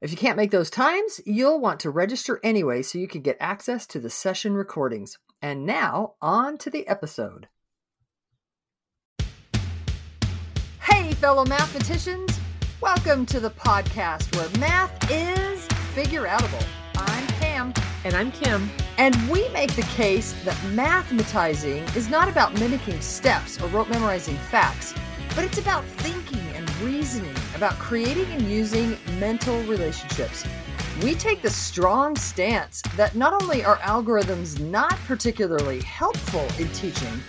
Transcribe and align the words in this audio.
If 0.00 0.12
you 0.12 0.16
can't 0.16 0.36
make 0.36 0.52
those 0.52 0.70
times, 0.70 1.20
you'll 1.26 1.58
want 1.58 1.80
to 1.80 1.90
register 1.90 2.38
anyway 2.44 2.82
so 2.82 2.98
you 2.98 3.08
can 3.08 3.20
get 3.20 3.36
access 3.40 3.84
to 3.88 3.98
the 3.98 4.08
session 4.08 4.54
recordings. 4.54 5.18
And 5.42 5.66
now, 5.66 6.14
on 6.22 6.56
to 6.58 6.70
the 6.70 6.86
episode. 6.86 7.48
Hey, 10.80 11.14
fellow 11.14 11.44
mathematicians! 11.44 12.38
Welcome 12.80 13.26
to 13.26 13.40
the 13.40 13.50
podcast 13.50 14.36
where 14.36 14.48
math 14.60 15.10
is 15.10 15.66
figure 15.92 16.28
outable. 16.28 16.64
I'm 16.94 17.26
Pam. 17.40 17.74
And 18.04 18.14
I'm 18.14 18.30
Kim. 18.30 18.70
And 18.98 19.16
we 19.28 19.48
make 19.48 19.74
the 19.74 19.82
case 19.82 20.32
that 20.44 20.54
mathematizing 20.74 21.96
is 21.96 22.08
not 22.08 22.28
about 22.28 22.56
mimicking 22.60 23.00
steps 23.00 23.60
or 23.60 23.66
rote 23.70 23.90
memorizing 23.90 24.36
facts, 24.36 24.94
but 25.34 25.44
it's 25.44 25.58
about 25.58 25.84
thinking 25.84 26.17
reasoning, 26.82 27.34
about 27.54 27.72
creating 27.74 28.26
and 28.26 28.42
using 28.42 28.96
mental 29.18 29.60
relationships. 29.64 30.44
We 31.02 31.14
take 31.14 31.42
the 31.42 31.50
strong 31.50 32.16
stance 32.16 32.82
that 32.96 33.14
not 33.14 33.40
only 33.42 33.64
are 33.64 33.76
algorithms 33.78 34.58
not 34.58 34.96
particularly 35.06 35.80
helpful 35.82 36.46
in 36.58 36.68
teaching, 36.72 37.20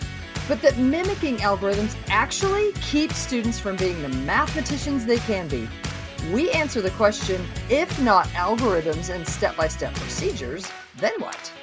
but 0.48 0.62
that 0.64 0.78
mimicking 0.78 1.38
algorithms 1.38 1.96
actually 2.08 2.72
keeps 2.82 3.18
students 3.18 3.60
from 3.60 3.76
being 3.76 4.02
the 4.02 4.10
mathematicians 4.10 5.06
they 5.06 5.20
can 5.20 5.48
be. 5.48 5.70
We 6.34 6.50
answer 6.52 6.82
the 6.82 6.92
question 6.92 7.46
if 7.70 8.02
not 8.02 8.28
algorithms 8.30 9.14
and 9.14 9.28
step 9.28 9.56
by 9.56 9.68
step 9.68 9.94
procedures, 9.94 10.68
then 10.98 11.14
what? 11.20 11.54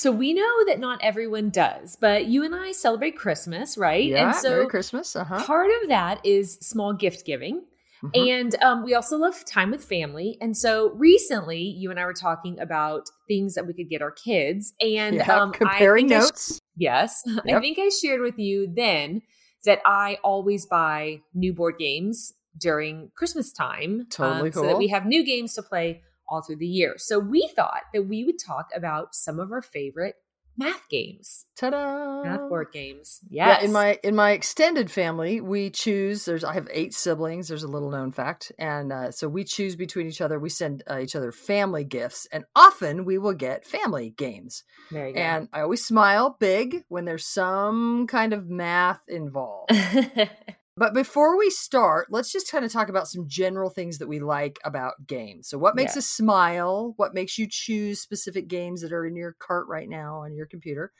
So 0.00 0.10
we 0.10 0.32
know 0.32 0.64
that 0.64 0.80
not 0.80 0.98
everyone 1.02 1.50
does, 1.50 1.94
but 1.94 2.24
you 2.24 2.42
and 2.42 2.54
I 2.54 2.72
celebrate 2.72 3.18
Christmas, 3.18 3.76
right? 3.76 4.06
Yeah, 4.06 4.28
and 4.28 4.34
so 4.34 4.48
Merry 4.48 4.66
Christmas. 4.68 5.14
Uh-huh. 5.14 5.44
part 5.44 5.68
of 5.82 5.90
that 5.90 6.24
is 6.24 6.54
small 6.62 6.94
gift 6.94 7.26
giving. 7.26 7.64
Mhm. 8.02 8.28
And 8.32 8.62
um, 8.62 8.82
we 8.82 8.94
also 8.94 9.18
love 9.18 9.44
time 9.44 9.70
with 9.70 9.84
family. 9.84 10.38
And 10.40 10.56
so 10.56 10.92
recently, 10.92 11.60
you 11.60 11.90
and 11.90 12.00
I 12.00 12.06
were 12.06 12.14
talking 12.14 12.58
about 12.60 13.10
things 13.28 13.54
that 13.56 13.66
we 13.66 13.74
could 13.74 13.90
get 13.90 14.00
our 14.00 14.10
kids. 14.10 14.72
And 14.80 15.16
yeah, 15.16 15.36
um, 15.42 15.52
comparing 15.52 16.06
I 16.06 16.08
think 16.08 16.12
I 16.12 16.24
sh- 16.24 16.24
notes. 16.24 16.60
yes. 16.78 17.22
I 17.46 17.60
think 17.60 17.78
I 17.78 17.90
shared 17.90 18.22
with 18.22 18.38
you 18.38 18.72
then 18.74 19.20
that 19.66 19.80
I 19.84 20.16
always 20.24 20.64
buy 20.64 21.20
new 21.34 21.52
board 21.52 21.74
games 21.78 22.32
during 22.56 23.10
Christmas 23.16 23.52
time. 23.52 24.00
um, 24.00 24.06
Totally 24.08 24.52
So 24.52 24.62
that 24.62 24.78
we 24.78 24.88
have 24.88 25.04
new 25.04 25.22
games 25.26 25.52
to 25.56 25.62
play 25.62 26.00
all 26.30 26.42
through 26.42 26.56
the 26.56 26.66
year. 26.66 26.94
So 26.96 27.18
we 27.18 27.50
thought 27.54 27.82
that 27.92 28.02
we 28.02 28.24
would 28.24 28.38
talk 28.38 28.70
about 28.74 29.14
some 29.14 29.40
of 29.40 29.52
our 29.52 29.62
favorite 29.62 30.14
math 30.56 30.88
games, 30.90 31.46
Ta-da! 31.56 32.22
math 32.22 32.48
board 32.48 32.68
games. 32.72 33.20
Yes. 33.30 33.60
Yeah, 33.60 33.66
in 33.66 33.72
my 33.72 33.98
in 34.04 34.14
my 34.14 34.32
extended 34.32 34.90
family, 34.90 35.40
we 35.40 35.70
choose. 35.70 36.24
There's 36.24 36.44
I 36.44 36.52
have 36.52 36.68
eight 36.70 36.92
siblings. 36.92 37.48
There's 37.48 37.62
a 37.62 37.68
little 37.68 37.90
known 37.90 38.12
fact, 38.12 38.52
and 38.58 38.92
uh, 38.92 39.10
so 39.10 39.26
we 39.28 39.44
choose 39.44 39.74
between 39.74 40.06
each 40.06 40.20
other. 40.20 40.38
We 40.38 40.50
send 40.50 40.82
uh, 40.90 40.98
each 40.98 41.16
other 41.16 41.32
family 41.32 41.84
gifts, 41.84 42.26
and 42.30 42.44
often 42.54 43.04
we 43.04 43.16
will 43.16 43.32
get 43.32 43.64
family 43.64 44.10
games. 44.10 44.64
there 44.90 45.08
you 45.08 45.14
go. 45.14 45.20
And 45.20 45.48
I 45.52 45.60
always 45.62 45.84
smile 45.84 46.36
big 46.38 46.84
when 46.88 47.06
there's 47.06 47.26
some 47.26 48.06
kind 48.06 48.32
of 48.32 48.48
math 48.48 49.00
involved. 49.08 49.72
But 50.76 50.94
before 50.94 51.36
we 51.36 51.50
start, 51.50 52.08
let's 52.10 52.32
just 52.32 52.50
kind 52.50 52.64
of 52.64 52.72
talk 52.72 52.88
about 52.88 53.08
some 53.08 53.28
general 53.28 53.70
things 53.70 53.98
that 53.98 54.08
we 54.08 54.20
like 54.20 54.58
about 54.64 55.06
games. 55.06 55.48
So, 55.48 55.58
what 55.58 55.76
makes 55.76 55.94
Yeah. 55.94 55.96
us 55.96 56.06
smile? 56.06 56.94
What 56.96 57.12
makes 57.14 57.38
you 57.38 57.46
choose 57.50 58.00
specific 58.00 58.48
games 58.48 58.80
that 58.82 58.92
are 58.92 59.04
in 59.06 59.16
your 59.16 59.34
cart 59.40 59.66
right 59.68 59.88
now 59.88 60.20
on 60.20 60.34
your 60.34 60.46
computer? 60.46 60.92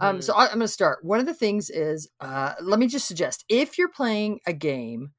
Um, 0.00 0.20
Mhm. 0.20 0.22
so 0.22 0.34
I, 0.34 0.44
I'm 0.44 0.50
going 0.54 0.60
to 0.62 0.68
start. 0.68 1.04
One 1.04 1.20
of 1.20 1.26
the 1.26 1.34
things 1.34 1.70
is, 1.70 2.08
uh, 2.20 2.54
let 2.62 2.78
me 2.78 2.86
just 2.86 3.06
suggest 3.06 3.44
if 3.48 3.78
you're 3.78 3.90
playing 3.90 4.40
a 4.46 4.52
game 4.52 5.12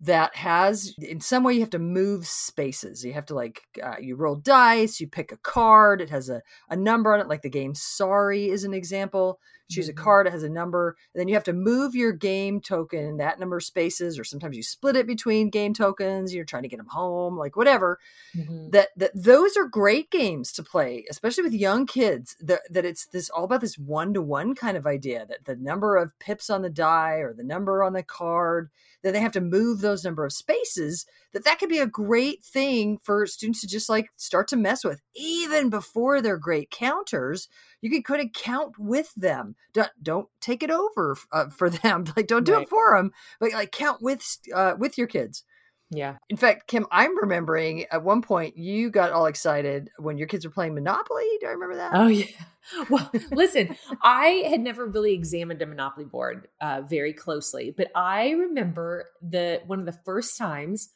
that 0.00 0.36
has, 0.36 0.94
in 1.00 1.20
some 1.20 1.42
way, 1.44 1.54
you 1.54 1.60
have 1.60 1.70
to 1.70 1.78
move 1.78 2.26
spaces. 2.26 3.04
You 3.04 3.14
have 3.14 3.26
to 3.26 3.34
like, 3.34 3.62
uh, 3.82 3.96
you 4.00 4.16
roll 4.16 4.36
dice, 4.36 5.00
you 5.00 5.08
pick 5.08 5.32
a 5.32 5.38
card, 5.38 6.02
it 6.02 6.10
has 6.10 6.28
a, 6.28 6.42
a 6.68 6.76
number 6.76 7.14
on 7.14 7.20
it, 7.20 7.28
like 7.28 7.42
the 7.42 7.48
game 7.50 7.74
Sorry 7.74 8.48
is 8.50 8.64
an 8.64 8.74
example. 8.74 9.40
Choose 9.68 9.88
a 9.88 9.92
card, 9.92 10.26
it 10.26 10.32
has 10.32 10.42
a 10.44 10.48
number, 10.48 10.96
and 11.14 11.20
then 11.20 11.28
you 11.28 11.34
have 11.34 11.44
to 11.44 11.52
move 11.52 11.94
your 11.94 12.12
game 12.12 12.60
token 12.60 13.00
in 13.04 13.16
that 13.18 13.40
number 13.40 13.56
of 13.56 13.64
spaces, 13.64 14.18
or 14.18 14.24
sometimes 14.24 14.56
you 14.56 14.62
split 14.62 14.96
it 14.96 15.06
between 15.06 15.50
game 15.50 15.74
tokens. 15.74 16.34
You're 16.34 16.44
trying 16.44 16.62
to 16.62 16.68
get 16.68 16.76
them 16.78 16.86
home, 16.88 17.36
like 17.36 17.56
whatever 17.56 17.98
Mhm. 18.36 18.70
that 18.72 18.88
that 18.96 19.10
those 19.14 19.56
are 19.56 19.66
great 19.66 20.10
games 20.10 20.52
to 20.52 20.62
play 20.62 21.04
especially 21.10 21.42
with 21.44 21.52
young 21.54 21.86
kids 21.86 22.36
that 22.40 22.60
that 22.70 22.84
it's 22.84 23.06
this 23.06 23.30
all 23.30 23.44
about 23.44 23.60
this 23.60 23.78
one-to-one 23.78 24.54
kind 24.54 24.76
of 24.76 24.86
idea 24.86 25.24
that 25.26 25.44
the 25.44 25.56
number 25.56 25.96
of 25.96 26.18
pips 26.18 26.50
on 26.50 26.62
the 26.62 26.70
die 26.70 27.16
or 27.16 27.32
the 27.32 27.42
number 27.44 27.82
on 27.82 27.92
the 27.92 28.02
card 28.02 28.70
that 29.02 29.12
they 29.12 29.20
have 29.20 29.32
to 29.32 29.40
move 29.40 29.80
those 29.80 30.04
number 30.04 30.24
of 30.24 30.32
spaces 30.32 31.06
that 31.32 31.44
that 31.44 31.58
could 31.58 31.68
be 31.68 31.78
a 31.78 31.86
great 31.86 32.42
thing 32.42 32.98
for 32.98 33.26
students 33.26 33.60
to 33.60 33.66
just 33.66 33.88
like 33.88 34.10
start 34.16 34.48
to 34.48 34.56
mess 34.56 34.84
with 34.84 35.00
even 35.14 35.70
before 35.70 36.20
they're 36.20 36.38
great 36.38 36.70
counters 36.70 37.48
you 37.82 37.90
can 37.90 38.02
kind 38.02 38.20
of 38.22 38.32
count 38.32 38.74
with 38.78 39.12
them 39.16 39.54
don't, 39.72 39.90
don't 40.02 40.28
take 40.40 40.62
it 40.62 40.70
over 40.70 41.16
uh, 41.32 41.48
for 41.50 41.70
them 41.82 42.04
like 42.16 42.26
don't 42.26 42.44
do 42.44 42.54
Right. 42.54 42.62
it 42.62 42.68
for 42.68 42.96
them 42.96 43.10
but 43.40 43.52
like 43.52 43.72
count 43.72 44.02
with 44.02 44.24
uh, 44.54 44.74
with 44.78 44.96
your 44.98 45.06
kids 45.06 45.44
Yeah. 45.90 46.16
in 46.28 46.36
fact, 46.36 46.66
Kim, 46.66 46.84
I'm 46.90 47.16
remembering 47.16 47.84
at 47.92 48.02
one 48.02 48.20
point 48.22 48.56
you 48.56 48.90
got 48.90 49.12
all 49.12 49.26
excited 49.26 49.88
when 49.98 50.18
your 50.18 50.26
kids 50.26 50.44
were 50.44 50.50
playing 50.50 50.74
Monopoly. 50.74 51.28
Do 51.40 51.46
I 51.46 51.50
remember 51.52 51.76
that? 51.76 51.92
Oh 51.94 52.06
yeah. 52.08 52.26
Well, 52.90 53.08
listen, 53.30 53.76
I 54.02 54.42
had 54.50 54.60
never 54.60 54.84
really 54.86 55.12
examined 55.14 55.62
a 55.62 55.66
Monopoly 55.66 56.04
board 56.06 56.48
uh, 56.60 56.82
very 56.88 57.12
closely, 57.12 57.72
but 57.76 57.88
I 57.94 58.30
remember 58.30 59.04
the 59.22 59.60
one 59.66 59.78
of 59.78 59.86
the 59.86 59.98
first 60.04 60.36
times 60.36 60.88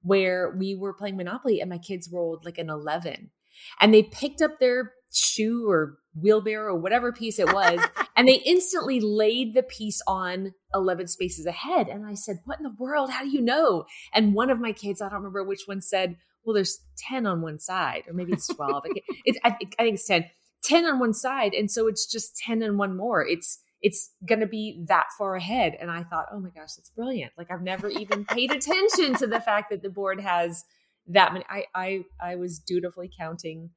where 0.00 0.54
we 0.56 0.74
were 0.74 0.94
playing 0.94 1.18
Monopoly 1.18 1.60
and 1.60 1.68
my 1.68 1.76
kids 1.76 2.08
rolled 2.10 2.46
like 2.46 2.56
an 2.56 2.70
eleven, 2.70 3.30
and 3.80 3.92
they 3.92 4.02
picked 4.02 4.42
up 4.42 4.58
their 4.58 4.92
shoe 5.12 5.68
or 5.68 5.98
wheelbarrow 6.20 6.74
or 6.74 6.78
whatever 6.78 7.12
piece 7.12 7.38
it 7.38 7.52
was, 7.52 7.80
and 8.16 8.28
they 8.28 8.42
instantly 8.44 9.00
laid 9.00 9.54
the 9.54 9.62
piece 9.62 10.02
on 10.06 10.52
eleven 10.74 11.06
spaces 11.06 11.46
ahead. 11.46 11.88
And 11.88 12.06
I 12.06 12.14
said, 12.14 12.40
"What 12.44 12.58
in 12.58 12.64
the 12.64 12.76
world? 12.78 13.10
How 13.10 13.22
do 13.22 13.30
you 13.30 13.40
know?" 13.40 13.84
And 14.12 14.34
one 14.34 14.50
of 14.50 14.60
my 14.60 14.72
kids, 14.72 15.00
I 15.00 15.06
don't 15.08 15.18
remember 15.18 15.44
which 15.44 15.62
one, 15.66 15.80
said, 15.80 16.16
"Well, 16.44 16.54
there's 16.54 16.80
ten 16.96 17.26
on 17.26 17.42
one 17.42 17.58
side, 17.58 18.04
or 18.06 18.14
maybe 18.14 18.32
it's 18.32 18.46
twelve. 18.46 18.84
I, 18.86 18.90
it's, 19.24 19.38
I, 19.44 19.50
think, 19.50 19.74
I 19.78 19.82
think 19.82 19.94
it's 19.94 20.06
10. 20.06 20.24
10 20.64 20.86
on 20.86 20.98
one 20.98 21.14
side 21.14 21.54
and 21.54 21.70
so 21.70 21.86
it's 21.86 22.04
just 22.04 22.36
10 22.36 22.62
and 22.62 22.78
one 22.78 22.96
more 22.96 23.24
it's 23.24 23.60
it's 23.80 24.10
going 24.26 24.40
to 24.40 24.46
be 24.46 24.84
that 24.88 25.06
far 25.16 25.36
ahead 25.36 25.76
and 25.80 25.90
i 25.90 26.02
thought 26.02 26.26
oh 26.32 26.40
my 26.40 26.50
gosh 26.50 26.74
that's 26.74 26.90
brilliant 26.90 27.32
like 27.38 27.50
i've 27.50 27.62
never 27.62 27.88
even 27.88 28.24
paid 28.24 28.50
attention 28.50 29.14
to 29.14 29.26
the 29.26 29.40
fact 29.40 29.70
that 29.70 29.82
the 29.82 29.88
board 29.88 30.20
has 30.20 30.64
that 31.08 31.32
many 31.32 31.44
i 31.48 31.64
i 31.74 32.04
i 32.20 32.36
was 32.36 32.58
dutifully 32.58 33.10
counting 33.18 33.70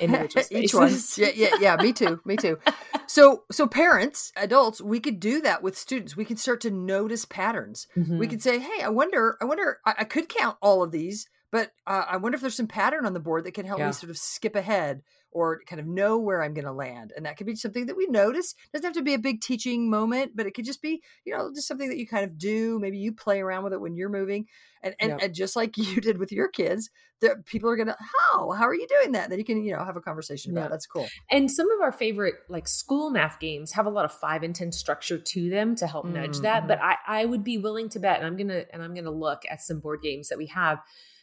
individual 0.00 0.44
Each 0.50 0.74
one. 0.74 0.96
Yeah, 1.16 1.30
yeah, 1.34 1.50
yeah. 1.60 1.76
Me 1.76 1.92
too. 1.92 2.20
Me 2.24 2.36
too. 2.36 2.58
So, 3.06 3.42
so 3.50 3.66
parents, 3.66 4.30
adults, 4.36 4.80
we 4.80 5.00
could 5.00 5.18
do 5.18 5.40
that 5.40 5.64
with 5.64 5.76
students. 5.76 6.16
We 6.16 6.24
could 6.24 6.38
start 6.38 6.60
to 6.60 6.70
notice 6.70 7.24
patterns. 7.24 7.88
We 7.96 8.26
Mhm. 8.28 8.30
could 8.30 8.40
say, 8.40 8.60
"Hey, 8.60 8.84
I 8.84 8.88
wonder, 8.88 9.36
I 9.42 9.46
wonder, 9.46 9.80
I, 9.84 9.94
I 9.98 10.04
could 10.04 10.28
count 10.28 10.56
all 10.62 10.84
of 10.84 10.92
these, 10.92 11.26
but 11.52 11.72
uh, 11.86 12.04
I 12.08 12.16
wonder 12.18 12.36
if 12.36 12.42
there's 12.42 12.56
some 12.56 12.66
pattern 12.66 13.06
on 13.06 13.12
the 13.12 13.20
board 13.20 13.44
that 13.44 13.54
can 13.54 13.66
help 13.66 13.78
Yeah. 13.80 13.86
me 13.88 13.92
sort 13.92 14.10
of 14.10 14.18
skip 14.18 14.54
ahead 14.56 15.02
or 15.32 15.60
kind 15.66 15.78
of 15.78 15.86
know 15.86 16.18
where 16.18 16.42
I'm 16.42 16.54
going 16.54 16.64
to 16.64 16.72
land." 16.72 17.12
And 17.16 17.24
that 17.26 17.36
could 17.36 17.46
be 17.46 17.54
something 17.54 17.86
that 17.86 17.96
we 17.96 18.06
notice. 18.06 18.54
doesn't 18.72 18.84
have 18.84 18.94
to 18.94 19.02
be 19.02 19.14
a 19.14 19.18
big 19.18 19.40
teaching 19.40 19.88
moment, 19.90 20.32
but 20.34 20.46
it 20.46 20.54
could 20.54 20.64
just 20.64 20.82
be, 20.82 21.02
you 21.24 21.36
know, 21.36 21.50
just 21.54 21.68
something 21.68 21.88
that 21.88 21.98
you 21.98 22.06
kind 22.06 22.24
of 22.24 22.36
do. 22.38 22.78
Maybe 22.80 22.98
you 22.98 23.12
play 23.12 23.40
around 23.40 23.64
with 23.64 23.72
it 23.72 23.80
when 23.80 23.94
you're 23.96 24.08
moving, 24.08 24.46
and 24.82 24.94
and, 25.00 25.10
Yep. 25.10 25.18
and 25.22 25.34
just 25.34 25.54
like 25.56 25.76
you 25.78 26.00
did 26.00 26.18
with 26.18 26.32
your 26.32 26.48
kids, 26.48 26.90
that 27.20 27.44
people 27.46 27.70
are 27.70 27.76
going 27.76 27.88
to, 27.88 27.96
"How? 28.32 28.50
How 28.52 28.66
are 28.66 28.74
you 28.74 28.86
doing 28.88 29.12
that?" 29.12 29.30
Then 29.30 29.38
you 29.38 29.44
can, 29.44 29.62
you 29.62 29.72
know, 29.72 29.84
have 29.84 29.96
a 29.96 30.00
conversation 30.00 30.50
about. 30.52 30.62
Yeah. 30.62 30.68
That's 30.68 30.86
cool. 30.86 31.06
and 31.30 31.50
some 31.50 31.70
of 31.70 31.80
our 31.80 31.92
favorite 31.92 32.34
like 32.48 32.66
school 32.66 33.10
math 33.10 33.38
games 33.40 33.72
have 33.72 33.86
a 33.86 33.90
lot 33.90 34.04
of 34.04 34.12
five 34.12 34.42
and 34.42 34.54
ten 34.54 34.72
structure 34.72 35.18
to 35.18 35.48
them 35.50 35.74
to 35.76 35.86
help 35.86 36.06
nudge 36.06 36.38
that 36.40 36.66
but 36.68 36.78
i 36.82 36.96
i 37.06 37.24
would 37.24 37.42
be 37.44 37.56
willing 37.58 37.88
to 37.88 37.98
bet 38.00 38.18
and 38.18 38.26
i'm 38.26 38.36
gonna 38.36 38.64
and 38.72 38.82
i'm 38.82 38.94
gonna 38.94 39.10
look 39.10 39.42
at 39.50 39.60
some 39.60 39.78
board 39.80 40.00
games 40.02 40.28
that 40.28 40.38
we 40.38 40.46
have 40.46 40.78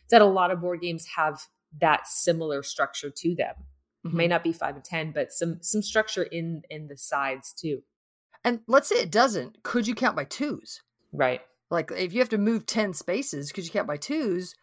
that 0.09 0.21
a 0.21 0.25
lot 0.25 0.51
of 0.51 0.61
board 0.61 0.81
games 0.81 1.05
have 1.15 1.41
that 1.79 2.07
similar 2.07 2.63
structure 2.63 3.09
to 3.09 3.35
them 3.35 3.55
Mhm. 4.05 4.13
may 4.13 4.27
not 4.27 4.43
be 4.43 4.53
five 4.53 4.75
and 4.75 4.83
ten 4.85 5.11
but 5.11 5.31
some 5.33 5.57
some 5.61 5.81
structure 5.81 6.23
in 6.23 6.61
in 6.69 6.87
the 6.87 6.97
sides 6.97 7.53
too 7.53 7.83
And 8.43 8.61
let's 8.67 8.87
say 8.87 8.95
it 8.97 9.11
doesn't. 9.11 9.63
Could 9.63 9.87
you 9.87 9.95
count 9.95 10.15
by 10.15 10.23
twos? 10.23 10.81
right 11.11 11.41
Like 11.69 11.91
if 11.91 12.13
you 12.13 12.19
have 12.19 12.29
to 12.29 12.37
move 12.37 12.65
10 12.65 12.93
spaces, 12.93 13.51
could 13.51 13.65
you 13.65 13.71
count 13.71 13.87
by 13.87 13.97
twos? 13.97 14.53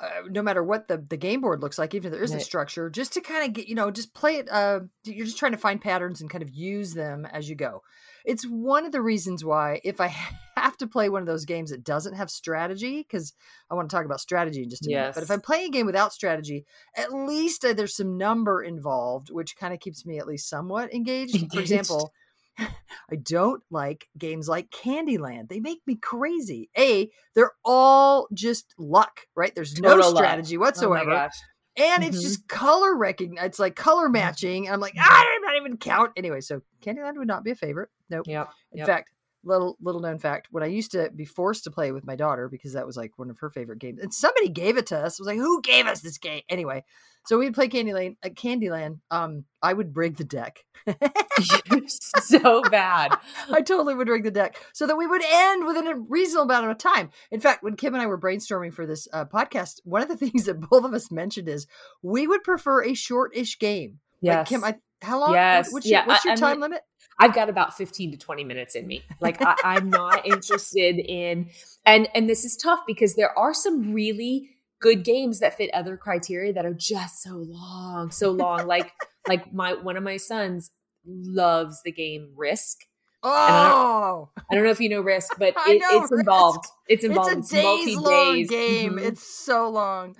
uh, 0.00 0.22
no 0.30 0.42
matter 0.42 0.62
what 0.62 0.86
the, 0.86 0.96
the 0.96 1.16
game 1.16 1.40
board 1.40 1.60
looks 1.60 1.76
like, 1.76 1.92
even 1.92 2.06
if 2.06 2.12
there 2.12 2.22
isn't 2.24 2.36
Right. 2.38 2.46
structure, 2.46 2.88
just 2.88 3.12
to 3.14 3.20
kind 3.20 3.44
of 3.44 3.52
get, 3.52 3.66
you 3.68 3.74
know, 3.74 3.90
just 3.90 4.14
play 4.14 4.36
it. 4.36 4.48
Uh, 4.48 4.80
you're 5.04 5.26
just 5.26 5.38
trying 5.38 5.50
to 5.52 5.58
find 5.58 5.80
patterns 5.80 6.20
and 6.20 6.30
kind 6.30 6.40
of 6.42 6.50
use 6.50 6.94
them 6.94 7.26
as 7.26 7.50
you 7.50 7.56
go. 7.56 7.82
It's 8.28 8.44
one 8.44 8.84
of 8.84 8.92
the 8.92 9.00
reasons 9.00 9.42
why, 9.42 9.80
if 9.84 10.00
I 10.02 10.08
have 10.56 10.76
to 10.76 10.86
play 10.86 11.08
one 11.08 11.22
of 11.22 11.26
those 11.26 11.46
games 11.46 11.70
that 11.70 11.82
doesn't 11.82 12.12
have 12.14 12.30
strategy, 12.30 12.98
because 12.98 13.32
I 13.70 13.74
want 13.74 13.88
to 13.88 13.96
talk 13.96 14.04
about 14.04 14.20
strategy 14.20 14.62
in 14.62 14.68
just 14.68 14.86
a 14.86 14.90
minute, 14.90 15.14
but 15.14 15.22
if 15.22 15.30
I'm 15.30 15.40
playing 15.40 15.68
a 15.68 15.70
game 15.70 15.86
without 15.86 16.12
strategy, 16.12 16.66
at 16.94 17.12
least 17.12 17.64
uh, 17.64 17.72
there's 17.72 17.96
some 17.96 18.18
number 18.18 18.62
involved, 18.62 19.30
which 19.30 19.56
kind 19.56 19.72
of 19.72 19.80
keeps 19.80 20.04
me 20.04 20.18
at 20.18 20.26
least 20.26 20.48
somewhat 20.48 20.92
engaged. 20.92 21.34
For 21.52 21.60
example, 21.60 22.12
I 22.58 23.16
don't 23.22 23.62
like 23.70 24.08
games 24.18 24.46
like 24.46 24.68
Candyland. 24.70 25.48
They 25.48 25.60
make 25.60 25.80
me 25.86 25.94
crazy. 25.96 26.68
A, 26.76 27.08
they're 27.34 27.52
all 27.64 28.28
just 28.34 28.74
luck, 28.76 29.22
right? 29.34 29.54
There's 29.54 29.80
no 29.80 29.88
Total 29.90 30.12
luck. 30.12 30.18
strategy 30.24 30.56
Oh 30.56 30.58
my 30.58 30.66
whatsoever. 30.66 31.10
gosh. 31.12 31.34
And 31.78 32.04
it's 32.04 32.18
Mhm. 32.18 32.22
just 32.22 32.48
color 32.48 32.94
recognize. 32.96 33.44
It's 33.46 33.58
like 33.58 33.76
color 33.76 34.08
matching. 34.08 34.66
And 34.66 34.74
I'm 34.74 34.80
like, 34.80 34.94
ah, 34.98 35.26
I'm 35.34 35.42
not 35.42 35.56
even 35.56 35.76
count. 35.76 36.12
Anyway, 36.16 36.40
so 36.40 36.62
Candyland 36.82 37.16
would 37.16 37.28
not 37.28 37.44
be 37.44 37.50
a 37.52 37.54
favorite. 37.54 37.90
Nope. 38.10 38.26
Yep. 38.26 38.50
In 38.72 38.78
Yep. 38.78 38.86
fact, 38.86 39.10
little 39.48 39.76
little 39.80 40.00
known 40.00 40.18
fact, 40.18 40.48
when 40.50 40.62
I 40.62 40.66
used 40.66 40.92
to 40.92 41.10
be 41.14 41.24
forced 41.24 41.64
to 41.64 41.70
play 41.70 41.90
with 41.92 42.06
my 42.06 42.14
daughter 42.16 42.48
because 42.48 42.74
that 42.74 42.86
was 42.86 42.96
like 42.96 43.12
one 43.18 43.30
of 43.30 43.38
her 43.40 43.50
favorite 43.50 43.78
games, 43.80 44.00
and 44.00 44.12
somebody 44.14 44.48
gave 44.48 44.76
it 44.76 44.86
to 44.86 44.96
us. 44.98 45.18
I 45.18 45.22
was 45.22 45.26
like, 45.26 45.38
who 45.38 45.60
gave 45.62 45.86
us 45.86 46.00
this 46.00 46.18
game? 46.18 46.42
Anyway, 46.48 46.84
so 47.26 47.38
we'd 47.38 47.54
play 47.54 47.68
Candyland 47.68 48.16
at 48.22 48.34
Candyland. 48.34 49.00
Um, 49.10 49.44
I 49.62 49.72
would 49.72 49.96
rig 49.96 50.16
the 50.16 50.24
deck. 50.24 50.64
so 51.88 52.62
bad. 52.70 53.16
I 53.50 53.62
totally 53.62 53.94
would 53.94 54.08
rig 54.08 54.24
the 54.24 54.30
deck 54.30 54.56
so 54.72 54.86
that 54.86 54.96
we 54.96 55.06
would 55.06 55.22
end 55.24 55.66
within 55.66 55.86
a 55.86 55.96
reasonable 55.96 56.44
amount 56.50 56.70
of 56.70 56.78
time. 56.78 57.10
In 57.30 57.40
fact, 57.40 57.62
when 57.62 57.76
Kim 57.76 57.94
and 57.94 58.02
I 58.02 58.06
were 58.06 58.18
brainstorming 58.18 58.72
for 58.72 58.86
this 58.86 59.08
uh, 59.12 59.24
podcast, 59.24 59.80
one 59.84 60.02
of 60.02 60.08
the 60.08 60.16
things 60.24 60.44
that 60.44 60.60
both 60.60 60.84
of 60.84 60.94
us 60.94 61.10
mentioned 61.10 61.48
is 61.48 61.66
we 62.02 62.26
would 62.26 62.44
prefer 62.44 62.84
a 62.84 62.94
short-ish 62.94 63.58
game. 63.58 64.00
Yes. 64.20 64.36
Like 64.38 64.46
Kim, 64.48 64.64
I, 64.64 64.76
how 65.02 65.20
long? 65.20 65.32
Yes. 65.32 65.72
What's 65.72 65.86
Yeah, 65.86 66.00
your, 66.00 66.06
what's 66.08 66.26
I- 66.26 66.28
your 66.30 66.32
I'm 66.32 66.38
time 66.38 66.60
limit? 66.60 66.82
I've 67.18 67.34
got 67.34 67.48
about 67.48 67.76
15 67.76 68.12
to 68.12 68.18
20 68.18 68.44
minutes 68.44 68.74
in 68.74 68.86
me. 68.86 69.02
Like 69.20 69.42
I, 69.42 69.56
I'm 69.64 69.90
not 69.90 70.24
interested 70.26 70.98
in 70.98 71.50
and 71.84 72.08
and 72.14 72.28
this 72.28 72.44
is 72.44 72.56
tough 72.56 72.80
because 72.86 73.14
there 73.16 73.36
are 73.38 73.52
some 73.52 73.92
really 73.92 74.50
good 74.80 75.04
games 75.04 75.40
that 75.40 75.56
fit 75.56 75.70
other 75.74 75.96
criteria 75.96 76.52
that 76.52 76.64
are 76.64 76.74
just 76.74 77.22
so 77.22 77.44
long, 77.48 78.10
so 78.10 78.30
long. 78.30 78.66
like 78.66 78.92
like 79.26 79.52
my 79.52 79.74
one 79.74 79.96
of 79.96 80.02
my 80.02 80.16
sons 80.16 80.70
loves 81.06 81.80
the 81.84 81.92
game 81.92 82.32
Risk. 82.36 82.78
Oh, 83.22 84.30
I 84.48 84.54
don't 84.54 84.62
know 84.62 84.70
if 84.70 84.80
you 84.80 84.88
know 84.88 85.00
Risk, 85.00 85.32
but 85.38 85.54
it, 85.66 85.80
know 85.80 86.02
it's 86.02 86.12
Risk. 86.12 86.20
involved. 86.20 86.66
It's 86.88 87.04
involved. 87.04 87.36
it's 87.36 87.52
a 87.52 87.56
days 87.56 87.96
long 87.96 88.42
game. 88.44 88.92
Mhm. 88.94 89.04
It's 89.06 89.44
so 89.44 89.68
long. 89.68 90.14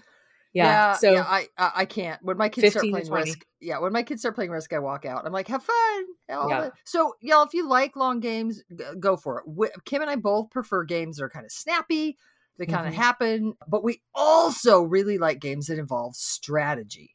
yeah. 0.52 0.94
So 0.94 1.12
yeah, 1.12 1.22
I, 1.22 1.46
I 1.56 1.72
I 1.76 1.84
can't. 1.84 2.20
When 2.22 2.36
my 2.36 2.48
kids 2.48 2.72
start 2.72 2.86
playing 2.88 3.06
20. 3.06 3.22
Risk, 3.30 3.46
yeah, 3.60 3.78
when 3.78 3.92
my 3.92 4.02
kids 4.02 4.22
start 4.22 4.34
playing 4.34 4.50
Risk, 4.50 4.72
I 4.72 4.80
walk 4.80 5.04
out. 5.04 5.24
I'm 5.26 5.32
like, 5.32 5.46
have 5.48 5.62
fun. 5.62 6.04
Yeah. 6.28 6.70
So, 6.84 7.14
y'all, 7.20 7.44
if 7.44 7.54
you 7.54 7.66
like 7.68 7.96
long 7.96 8.20
games, 8.20 8.62
go 9.00 9.16
for 9.16 9.42
it. 9.46 9.70
Kim 9.84 10.02
and 10.02 10.10
I 10.10 10.16
both 10.16 10.50
prefer 10.50 10.84
games 10.84 11.16
that 11.16 11.24
are 11.24 11.30
kind 11.30 11.46
of 11.46 11.52
snappy. 11.52 12.16
They 12.58 12.66
kind 12.66 12.86
of 12.86 12.92
Mhm. 12.92 12.96
happen, 12.96 13.54
but 13.68 13.84
we 13.84 14.02
also 14.14 14.82
really 14.82 15.16
like 15.16 15.38
games 15.40 15.68
that 15.68 15.78
involve 15.78 16.16
strategy, 16.16 17.14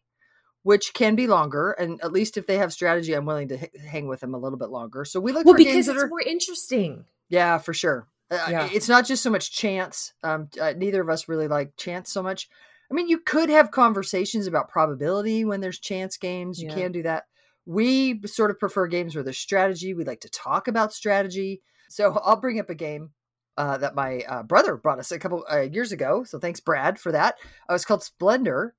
which 0.63 0.93
can 0.93 1.15
be 1.15 1.27
longer. 1.27 1.71
And 1.71 2.01
at 2.01 2.13
least 2.13 2.37
if 2.37 2.47
they 2.47 2.57
have 2.57 2.71
strategy, 2.71 3.13
I'm 3.13 3.25
willing 3.25 3.49
to 3.49 3.55
h- 3.63 3.81
hang 3.85 4.07
with 4.07 4.21
them 4.21 4.33
a 4.33 4.37
little 4.39 4.57
bit 4.57 4.69
longer. 4.69 5.03
So 5.05 5.19
we 5.19 5.31
look 5.33 5.45
well, 5.45 5.53
for 5.53 5.57
because 5.57 5.73
games 5.73 5.87
it's 5.89 5.97
that 5.97 6.03
are 6.05 6.07
more 6.07 6.21
interesting. 6.21 7.05
yeah, 7.29 7.57
for 7.57 7.73
sure. 7.73 8.07
Uh, 8.31 8.69
It's 8.73 8.87
not 8.89 9.05
just 9.05 9.21
so 9.21 9.29
much 9.29 9.51
chance. 9.51 10.13
Um, 10.23 10.49
uh, 10.59 10.73
neither 10.77 11.01
of 11.01 11.09
us 11.09 11.27
really 11.27 11.47
like 11.47 11.75
chance 11.77 12.11
so 12.11 12.23
much. 12.23 12.49
I 12.89 12.93
mean, 12.95 13.07
you 13.09 13.19
could 13.19 13.49
have 13.49 13.69
conversations 13.71 14.47
about 14.47 14.69
probability 14.69 15.45
when 15.45 15.59
there's 15.61 15.79
chance 15.79 16.17
games. 16.17 16.59
You 16.61 16.69
Yeah. 16.69 16.75
can 16.75 16.91
do 16.93 17.03
that. 17.03 17.25
We 17.65 18.19
sort 18.25 18.51
of 18.51 18.59
prefer 18.59 18.87
games 18.87 19.15
where 19.15 19.23
there's 19.23 19.37
strategy. 19.37 19.93
We 19.93 20.03
like 20.03 20.21
to 20.21 20.29
talk 20.29 20.67
about 20.67 20.93
strategy. 20.93 21.61
So 21.89 22.19
I'll 22.23 22.39
bring 22.39 22.59
up 22.59 22.69
a 22.69 22.75
game 22.75 23.11
uh, 23.57 23.77
that 23.77 23.95
my 23.95 24.21
uh, 24.27 24.43
brother 24.43 24.75
brought 24.75 24.99
us 24.99 25.11
a 25.11 25.19
couple 25.19 25.45
uh, 25.51 25.61
years 25.61 25.91
ago. 25.91 26.23
So 26.23 26.39
thanks, 26.39 26.59
Brad, 26.59 26.99
for 26.99 27.11
that. 27.11 27.35
Uh, 27.69 27.75
it's 27.75 27.85
called 27.85 28.03
Splendor. 28.03 28.75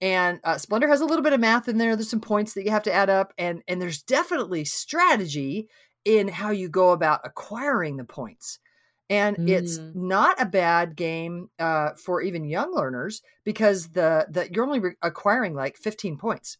And 0.00 0.40
uh, 0.44 0.58
Splendor 0.58 0.88
has 0.88 1.00
a 1.00 1.04
little 1.04 1.22
bit 1.22 1.32
of 1.32 1.40
math 1.40 1.68
in 1.68 1.78
there. 1.78 1.94
There's 1.94 2.10
some 2.10 2.20
points 2.20 2.54
that 2.54 2.64
you 2.64 2.70
have 2.72 2.82
to 2.84 2.92
add 2.92 3.08
up, 3.08 3.32
and 3.38 3.62
and 3.68 3.80
there's 3.80 4.02
definitely 4.02 4.64
strategy 4.64 5.68
in 6.04 6.26
how 6.26 6.50
you 6.50 6.68
go 6.68 6.90
about 6.90 7.20
acquiring 7.24 7.96
the 7.96 8.04
points. 8.04 8.58
And 9.08 9.48
it's 9.48 9.78
Mm. 9.78 9.94
not 9.94 10.40
a 10.40 10.46
bad 10.46 10.96
game 10.96 11.50
uh, 11.58 11.90
for 11.94 12.20
even 12.22 12.44
young 12.44 12.74
learners 12.74 13.22
because 13.44 13.90
the 13.90 14.26
the 14.28 14.48
you're 14.52 14.64
only 14.64 14.80
re- 14.80 14.96
acquiring 15.02 15.54
like 15.54 15.76
15 15.76 16.16
points. 16.18 16.58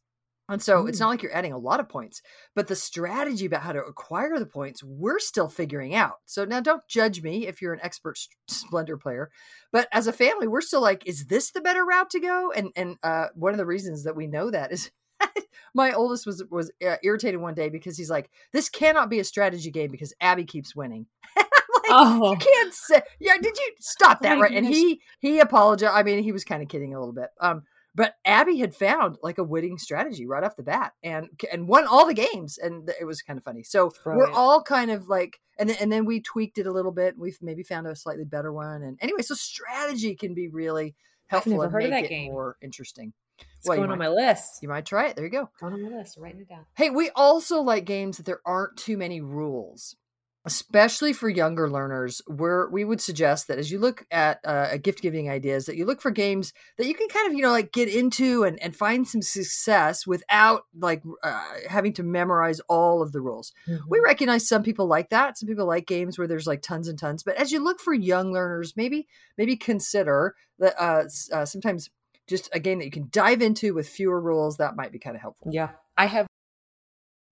And 0.52 0.62
so 0.62 0.86
it's 0.86 0.98
Mm. 0.98 1.00
not 1.00 1.08
like 1.08 1.22
you're 1.22 1.34
adding 1.34 1.52
a 1.52 1.58
lot 1.58 1.80
of 1.80 1.88
points, 1.88 2.22
but 2.54 2.68
the 2.68 2.76
strategy 2.76 3.46
about 3.46 3.62
how 3.62 3.72
to 3.72 3.82
acquire 3.84 4.38
the 4.38 4.46
points, 4.46 4.82
we're 4.84 5.18
still 5.18 5.48
figuring 5.48 5.94
out. 5.94 6.16
So 6.26 6.44
now 6.44 6.60
don't 6.60 6.86
judge 6.88 7.22
me 7.22 7.46
if 7.46 7.60
you're 7.62 7.72
an 7.72 7.80
expert 7.82 8.18
Splendor 8.48 8.98
player, 8.98 9.30
but 9.72 9.88
as 9.92 10.06
a 10.06 10.12
family, 10.12 10.46
we're 10.48 10.60
still 10.60 10.82
like, 10.82 11.06
is 11.06 11.26
this 11.26 11.50
the 11.52 11.60
better 11.60 11.84
route 11.84 12.10
to 12.10 12.20
go? 12.20 12.52
And 12.52 12.70
and 12.76 12.96
uh, 13.02 13.28
one 13.34 13.52
of 13.52 13.58
the 13.58 13.66
reasons 13.66 14.04
that 14.04 14.16
we 14.16 14.26
know 14.26 14.50
that 14.50 14.72
is 14.72 14.90
my 15.74 15.92
oldest 15.92 16.26
was 16.26 16.44
was 16.50 16.70
uh, 16.86 16.96
irritated 17.02 17.40
one 17.40 17.54
day 17.54 17.68
because 17.68 17.96
he's 17.96 18.10
like, 18.10 18.30
this 18.52 18.68
cannot 18.68 19.08
be 19.10 19.20
a 19.20 19.24
strategy 19.24 19.70
game 19.70 19.90
because 19.90 20.14
Abby 20.20 20.44
keeps 20.44 20.76
winning. 20.76 21.06
Like, 21.84 21.90
Oh, 21.90 22.30
you 22.30 22.36
can't 22.38 22.72
say 22.74 23.02
yeah 23.18 23.36
did 23.42 23.56
you 23.58 23.72
stop 23.80 24.20
Oh 24.20 24.24
that 24.24 24.36
my 24.36 24.42
right 24.42 24.52
and 24.52 24.64
he 24.64 25.00
he 25.18 25.40
apologized 25.40 25.92
i 25.94 26.04
mean 26.04 26.22
he 26.22 26.30
was 26.30 26.44
kind 26.44 26.62
of 26.62 26.68
kidding 26.68 26.94
a 26.94 26.98
little 26.98 27.12
bit 27.14 27.30
um 27.40 27.64
but 27.94 28.14
abby 28.24 28.58
had 28.58 28.74
found 28.74 29.16
like 29.22 29.38
a 29.38 29.44
winning 29.44 29.78
strategy 29.78 30.26
right 30.26 30.44
off 30.44 30.56
the 30.56 30.62
bat 30.62 30.92
and 31.02 31.28
and 31.52 31.68
won 31.68 31.86
all 31.86 32.06
the 32.06 32.14
games 32.14 32.58
and 32.58 32.90
it 33.00 33.04
was 33.04 33.22
kind 33.22 33.38
of 33.38 33.44
funny 33.44 33.62
so 33.62 33.92
we're 34.04 34.30
all 34.30 34.62
kind 34.62 34.90
of 34.90 35.08
like 35.08 35.40
and 35.58 35.68
then, 35.68 35.76
and 35.80 35.92
then 35.92 36.04
we 36.04 36.20
tweaked 36.20 36.58
it 36.58 36.66
a 36.66 36.72
little 36.72 36.92
bit 36.92 37.18
we've 37.18 37.38
maybe 37.42 37.62
found 37.62 37.86
a 37.86 37.94
slightly 37.94 38.24
better 38.24 38.52
one 38.52 38.82
and 38.82 38.98
anyway 39.00 39.22
so 39.22 39.34
strategy 39.34 40.14
can 40.14 40.34
be 40.34 40.48
really 40.48 40.94
I've 41.30 41.44
helpful 41.44 41.52
never 41.52 41.64
and 41.64 41.72
heard 41.72 41.84
of 41.84 41.90
that 41.90 42.08
game. 42.08 42.30
more 42.32 42.56
interesting 42.62 43.12
it's 43.58 43.68
well, 43.68 43.78
going 43.78 43.90
on 43.90 43.98
my 43.98 44.08
list. 44.08 44.62
you 44.62 44.68
might 44.68 44.86
try 44.86 45.08
it 45.08 45.16
there 45.16 45.24
you 45.24 45.30
go 45.30 45.50
Going 45.60 45.74
on 45.74 45.82
my 45.82 45.96
list. 45.98 46.16
Writing 46.18 46.40
it 46.40 46.48
down. 46.48 46.64
Hey, 46.76 46.90
we 46.90 47.10
also 47.16 47.60
like 47.60 47.84
games 47.84 48.16
that 48.16 48.26
there 48.26 48.40
aren't 48.46 48.76
too 48.76 48.96
many 48.96 49.20
rules, 49.20 49.96
especially 50.44 51.12
for 51.12 51.28
younger 51.28 51.70
learners. 51.70 52.20
Where 52.26 52.68
we 52.68 52.84
would 52.84 53.00
suggest 53.00 53.48
that 53.48 53.58
as 53.58 53.70
you 53.70 53.78
look 53.78 54.04
at 54.10 54.40
uh, 54.44 54.76
gift 54.78 55.02
giving 55.02 55.30
ideas, 55.30 55.66
that 55.66 55.76
you 55.76 55.84
look 55.84 56.00
for 56.00 56.10
games 56.10 56.52
that 56.78 56.86
you 56.86 56.94
can 56.94 57.08
kind 57.08 57.28
of 57.28 57.34
you 57.34 57.42
know 57.42 57.50
like 57.50 57.72
get 57.72 57.88
into 57.88 58.44
and 58.44 58.60
and 58.62 58.74
find 58.74 59.06
some 59.06 59.22
success 59.22 60.06
without 60.06 60.62
like 60.78 61.02
uh, 61.22 61.44
having 61.68 61.92
to 61.94 62.02
memorize 62.02 62.60
all 62.68 63.02
of 63.02 63.12
the 63.12 63.20
rules. 63.20 63.52
We 63.88 63.98
Mhm. 63.98 64.04
recognize 64.04 64.48
some 64.48 64.62
people 64.62 64.86
like 64.86 65.10
that. 65.10 65.38
Some 65.38 65.48
people 65.48 65.66
like 65.66 65.86
games 65.86 66.18
where 66.18 66.26
there's 66.28 66.46
like 66.46 66.62
tons 66.62 66.88
and 66.88 66.98
tons. 66.98 67.22
But 67.22 67.36
as 67.36 67.52
you 67.52 67.62
look 67.62 67.80
for 67.80 67.94
young 67.94 68.32
learners, 68.32 68.74
maybe 68.76 69.06
maybe 69.38 69.56
consider 69.56 70.34
that 70.58 70.74
uh, 70.78 71.04
uh, 71.32 71.44
sometimes 71.44 71.90
just 72.28 72.48
a 72.52 72.60
game 72.60 72.78
that 72.78 72.84
you 72.84 72.90
can 72.90 73.08
dive 73.10 73.42
into 73.42 73.74
with 73.74 73.88
fewer 73.88 74.20
rules 74.20 74.56
that 74.56 74.76
might 74.76 74.92
be 74.92 74.98
kind 74.98 75.16
of 75.16 75.22
helpful. 75.22 75.52
Yeah. 75.52 75.70
I 75.96 76.06
have 76.06 76.26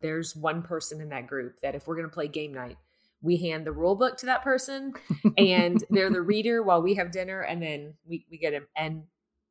there's 0.01 0.35
one 0.35 0.63
person 0.63 1.01
in 1.01 1.11
that 1.11 1.27
group 1.27 1.61
that 1.63 1.75
if 1.75 1.87
we're 1.87 1.97
going 1.97 2.09
to 2.09 2.13
play 2.15 2.27
game 2.29 2.55
night, 2.55 2.79
we 3.23 3.37
hand 3.37 3.67
the 3.67 3.73
rule 3.73 3.95
book 3.97 4.17
to 4.19 4.27
that 4.27 4.43
person 4.43 4.95
and 5.37 5.85
they're 5.91 6.11
the 6.11 6.23
reader 6.23 6.63
while 6.63 6.83
we 6.83 6.95
have 6.95 7.11
dinner 7.13 7.41
and 7.43 7.63
then 7.63 7.95
we, 8.07 8.27
we 8.31 8.39
get 8.39 8.53
him. 8.53 8.67
And 8.77 9.05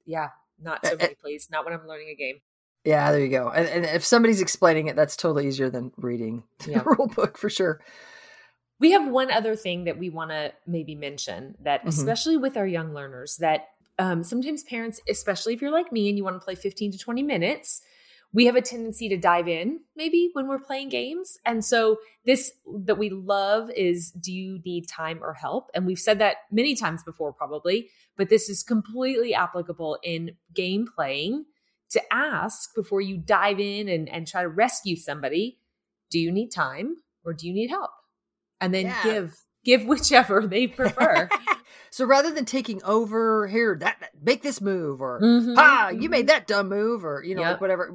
yeah, 0.06 0.30
not 0.62 0.86
so 0.86 0.96
many, 0.96 1.16
please. 1.16 1.50
Not 1.52 1.66
when 1.66 1.74
I'm 1.74 1.88
learning 1.88 2.10
a 2.10 2.16
game. 2.16 2.38
Yeah, 2.86 3.12
there 3.12 3.22
you 3.22 3.30
go. 3.30 3.50
And, 3.50 3.68
and 3.68 3.86
if 3.86 4.06
somebody's 4.06 4.42
explaining 4.42 4.88
it, 4.88 4.96
that's 4.96 5.16
totally 5.16 5.48
easier 5.48 5.70
than 5.70 5.92
reading 5.98 6.44
the 6.60 6.72
Yeah. 6.72 6.84
rule 6.86 7.08
book 7.08 7.38
for 7.38 7.50
sure. 7.50 7.82
We 8.80 8.92
have 8.92 9.08
one 9.08 9.30
other 9.30 9.56
thing 9.56 9.84
that 9.84 9.98
we 10.00 10.10
want 10.10 10.32
to 10.32 10.54
maybe 10.66 10.96
mention 10.96 11.56
that, 11.62 11.84
Mhm. 11.84 11.90
especially 11.90 12.38
with 12.38 12.56
our 12.56 12.66
young 12.68 12.94
learners, 12.94 13.38
that 13.38 13.68
um, 14.00 14.24
sometimes 14.24 14.64
parents, 14.64 15.02
especially 15.10 15.54
if 15.54 15.62
you're 15.62 15.72
like 15.72 15.92
me 15.92 16.08
and 16.08 16.18
you 16.18 16.24
want 16.24 16.40
to 16.40 16.44
play 16.44 16.56
15 16.56 16.94
to 16.94 16.98
20 16.98 17.22
minutes, 17.22 17.82
we 18.32 18.46
have 18.46 18.56
a 18.56 18.62
tendency 18.62 19.10
to 19.10 19.18
dive 19.18 19.48
in 19.48 19.80
maybe 19.96 20.30
when 20.34 20.48
we're 20.48 20.60
playing 20.60 20.90
games. 20.90 21.38
And 21.46 21.64
so, 21.66 21.98
this 22.26 22.52
that 22.84 22.98
we 22.98 23.10
love 23.10 23.72
is 23.72 24.12
do 24.12 24.32
you 24.32 24.60
need 24.66 24.88
time 24.88 25.20
or 25.24 25.34
help? 25.34 25.70
And 25.74 25.86
we've 25.86 26.00
said 26.00 26.20
that 26.20 26.38
many 26.52 26.76
times 26.76 27.04
before, 27.04 27.34
probably, 27.34 27.90
but 28.18 28.30
this 28.30 28.50
is 28.50 28.64
completely 28.64 29.34
applicable 29.34 29.98
in 30.04 30.32
game 30.54 30.88
playing 30.96 31.46
to 31.92 32.02
ask 32.14 32.76
before 32.76 33.02
you 33.02 33.18
dive 33.18 33.60
in 33.60 33.88
and, 33.88 34.08
and 34.10 34.28
try 34.28 34.44
to 34.44 34.50
rescue 34.50 34.96
somebody 34.96 35.58
do 36.12 36.20
you 36.20 36.32
need 36.32 36.50
time 36.50 36.96
or 37.24 37.34
do 37.34 37.48
you 37.48 37.54
need 37.54 37.70
help? 37.70 37.92
and 38.62 38.74
then 38.74 38.88
Yeah. 38.88 39.04
give 39.04 39.46
give 39.64 39.86
whichever 39.86 40.46
they 40.48 40.68
prefer. 40.68 41.30
so 41.92 42.06
rather 42.06 42.32
than 42.32 42.46
taking 42.46 42.82
over 42.84 43.48
here, 43.48 43.78
that, 43.80 43.98
that- 44.00 44.12
make 44.22 44.42
this 44.42 44.62
move 44.62 45.02
or 45.02 45.20
Mhm, 45.22 45.56
ha, 45.56 45.90
you 45.90 46.08
mhm. 46.08 46.12
made 46.12 46.28
that 46.28 46.48
dumb 46.48 46.70
move 46.70 47.04
or 47.06 47.24
you 47.24 47.36
know 47.36 47.42
like 47.42 47.62
whatever 47.62 47.92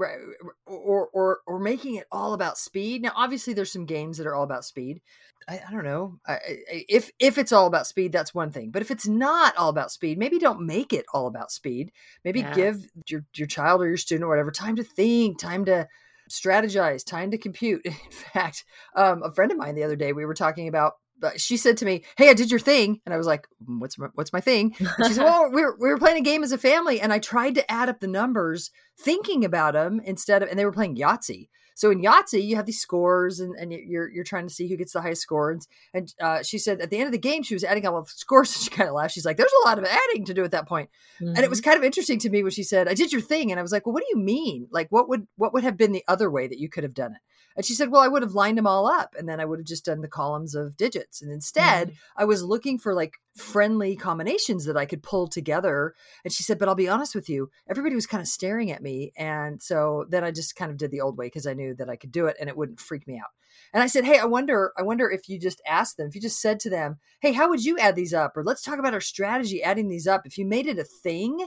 or 0.66 1.08
or 1.08 1.40
or 1.46 1.58
making 1.58 1.96
it 1.96 2.06
all 2.10 2.34
about 2.34 2.58
speed. 2.58 3.02
Now 3.02 3.12
obviously 3.14 3.54
there's 3.54 3.72
some 3.72 3.86
games 3.86 4.18
that 4.18 4.26
are 4.26 4.34
all 4.34 4.44
about 4.44 4.64
speed. 4.64 5.00
I, 5.48 5.60
I 5.68 5.70
don't 5.70 5.84
know. 5.84 6.18
I, 6.26 6.32
I, 6.34 6.40
if 6.88 7.10
if 7.18 7.36
it's 7.38 7.52
all 7.52 7.66
about 7.66 7.86
speed, 7.86 8.12
that's 8.12 8.34
one 8.34 8.50
thing. 8.50 8.70
But 8.70 8.82
if 8.82 8.90
it's 8.90 9.06
not 9.06 9.56
all 9.56 9.68
about 9.68 9.90
speed, 9.90 10.18
maybe 10.18 10.38
don't 10.38 10.66
make 10.66 10.92
it 10.92 11.04
all 11.12 11.26
about 11.26 11.50
speed. 11.50 11.92
Maybe 12.24 12.40
Yeah. 12.40 12.54
give 12.54 12.86
your 13.08 13.24
your 13.34 13.46
child 13.46 13.82
or 13.82 13.88
your 13.88 13.96
student 13.96 14.24
or 14.24 14.28
whatever 14.28 14.50
time 14.50 14.76
to 14.76 14.84
think, 14.84 15.38
time 15.38 15.64
to 15.66 15.86
strategize, 16.30 17.04
time 17.04 17.30
to 17.30 17.38
compute. 17.38 17.82
In 17.84 17.92
fact, 18.10 18.64
um, 18.96 19.22
a 19.22 19.32
friend 19.32 19.52
of 19.52 19.58
mine 19.58 19.74
the 19.74 19.84
other 19.84 19.96
day, 19.96 20.12
we 20.12 20.24
were 20.24 20.34
talking 20.34 20.68
about. 20.68 20.94
She 21.36 21.56
said 21.56 21.76
to 21.78 21.84
me, 21.84 22.04
"Hey, 22.16 22.30
I 22.30 22.34
did 22.34 22.50
your 22.50 22.60
thing," 22.60 23.00
and 23.04 23.14
I 23.14 23.18
was 23.18 23.26
like, 23.26 23.46
"Mm, 23.68 23.80
"What's 23.80 23.98
my, 23.98 24.08
what's 24.14 24.32
my 24.32 24.40
thing?" 24.40 24.74
And 24.78 25.06
she 25.06 25.14
said, 25.14 25.24
"Well, 25.24 25.50
we 25.52 25.62
were 25.62 25.76
we 25.78 25.88
were 25.88 25.98
playing 25.98 26.18
a 26.18 26.22
game 26.22 26.42
as 26.42 26.52
a 26.52 26.58
family, 26.58 27.00
and 27.00 27.12
I 27.12 27.18
tried 27.18 27.54
to 27.56 27.70
add 27.70 27.88
up 27.88 28.00
the 28.00 28.06
numbers, 28.06 28.70
thinking 28.98 29.44
about 29.44 29.74
them 29.74 30.00
instead 30.04 30.42
of, 30.42 30.48
and 30.48 30.58
they 30.58 30.64
were 30.64 30.72
playing 30.72 30.96
Yahtzee. 30.96 31.48
So 31.74 31.90
in 31.90 32.00
Yahtzee, 32.00 32.44
you 32.44 32.56
have 32.56 32.66
these 32.66 32.80
scores, 32.80 33.40
and, 33.40 33.54
and 33.58 33.72
you're 33.72 34.08
you're 34.08 34.24
trying 34.24 34.46
to 34.46 34.54
see 34.54 34.68
who 34.68 34.76
gets 34.76 34.92
the 34.92 35.00
highest 35.00 35.22
scores. 35.22 35.66
And, 35.92 36.12
uh, 36.20 36.42
she 36.42 36.58
said 36.58 36.80
at 36.80 36.90
the 36.90 36.98
end 36.98 37.06
of 37.06 37.12
the 37.12 37.18
game, 37.18 37.42
she 37.42 37.54
was 37.54 37.64
adding 37.64 37.84
up 37.84 37.94
all 37.94 38.02
the 38.02 38.08
scores, 38.14 38.54
and 38.54 38.62
she 38.62 38.70
kind 38.70 38.88
of 38.88 38.94
laughed. 38.94 39.14
She's 39.14 39.26
like, 39.26 39.36
"There's 39.36 39.52
a 39.64 39.68
lot 39.68 39.78
of 39.78 39.84
adding 39.84 40.24
to 40.26 40.34
do 40.34 40.44
at 40.44 40.52
that 40.52 40.68
point." 40.68 40.88
And 41.18 41.38
it 41.38 41.50
was 41.50 41.60
kind 41.60 41.76
of 41.76 41.84
interesting 41.84 42.18
to 42.20 42.30
me 42.30 42.42
when 42.42 42.52
she 42.52 42.62
said, 42.62 42.88
"I 42.88 42.94
did 42.94 43.12
your 43.12 43.20
thing," 43.20 43.50
and 43.50 43.58
I 43.58 43.62
was 43.62 43.72
like, 43.72 43.86
"Well, 43.86 43.92
what 43.92 44.02
do 44.02 44.18
you 44.18 44.24
mean? 44.24 44.68
Like, 44.70 44.88
what 44.90 45.08
would 45.08 45.26
what 45.36 45.52
would 45.52 45.64
have 45.64 45.76
been 45.76 45.92
the 45.92 46.04
other 46.06 46.30
way 46.30 46.46
that 46.46 46.58
you 46.58 46.68
could 46.68 46.84
have 46.84 46.94
done 46.94 47.12
it?" 47.12 47.18
And 47.56 47.64
she 47.64 47.74
said, 47.74 47.90
"Well, 47.90 48.02
I 48.02 48.08
would 48.08 48.22
have 48.22 48.34
lined 48.34 48.58
them 48.58 48.66
all 48.66 48.86
up, 48.86 49.14
and 49.18 49.28
then 49.28 49.40
I 49.40 49.44
would 49.44 49.58
have 49.60 49.66
just 49.66 49.84
done 49.84 50.00
the 50.00 50.08
columns 50.08 50.54
of 50.54 50.76
digits. 50.76 51.22
And 51.22 51.30
instead, 51.30 51.88
mm-hmm. 51.88 52.22
I 52.22 52.24
was 52.24 52.42
looking 52.42 52.78
for 52.78 52.94
like 52.94 53.14
friendly 53.36 53.96
combinations 53.96 54.64
that 54.64 54.76
I 54.76 54.86
could 54.86 55.02
pull 55.02 55.28
together." 55.28 55.94
And 56.24 56.32
she 56.32 56.42
said, 56.42 56.58
"But 56.58 56.68
I'll 56.68 56.74
be 56.74 56.88
honest 56.88 57.14
with 57.14 57.28
you, 57.28 57.50
everybody 57.68 57.94
was 57.94 58.06
kind 58.06 58.20
of 58.20 58.28
staring 58.28 58.70
at 58.70 58.82
me, 58.82 59.12
and 59.16 59.62
so 59.62 60.06
then 60.08 60.24
I 60.24 60.30
just 60.30 60.56
kind 60.56 60.70
of 60.70 60.76
did 60.76 60.90
the 60.90 61.00
old 61.00 61.16
way 61.16 61.26
because 61.26 61.46
I 61.46 61.54
knew 61.54 61.74
that 61.74 61.88
I 61.88 61.96
could 61.96 62.12
do 62.12 62.26
it 62.26 62.36
and 62.40 62.48
it 62.48 62.56
wouldn't 62.56 62.80
freak 62.80 63.06
me 63.06 63.18
out." 63.18 63.30
And 63.72 63.82
I 63.82 63.86
said, 63.86 64.04
"Hey, 64.04 64.18
I 64.18 64.24
wonder, 64.24 64.72
I 64.76 64.82
wonder 64.82 65.10
if 65.10 65.28
you 65.28 65.38
just 65.38 65.62
asked 65.66 65.96
them, 65.96 66.08
if 66.08 66.14
you 66.14 66.20
just 66.20 66.40
said 66.40 66.60
to 66.60 66.70
them, 66.70 66.98
"Hey, 67.20 67.32
how 67.32 67.48
would 67.48 67.64
you 67.64 67.78
add 67.78 67.96
these 67.96 68.14
up?" 68.14 68.36
or 68.36 68.42
"Let's 68.44 68.62
talk 68.62 68.78
about 68.78 68.94
our 68.94 69.00
strategy 69.00 69.62
adding 69.62 69.88
these 69.88 70.06
up." 70.06 70.26
If 70.26 70.38
you 70.38 70.44
made 70.44 70.66
it 70.66 70.78
a 70.78 70.84
thing 70.84 71.46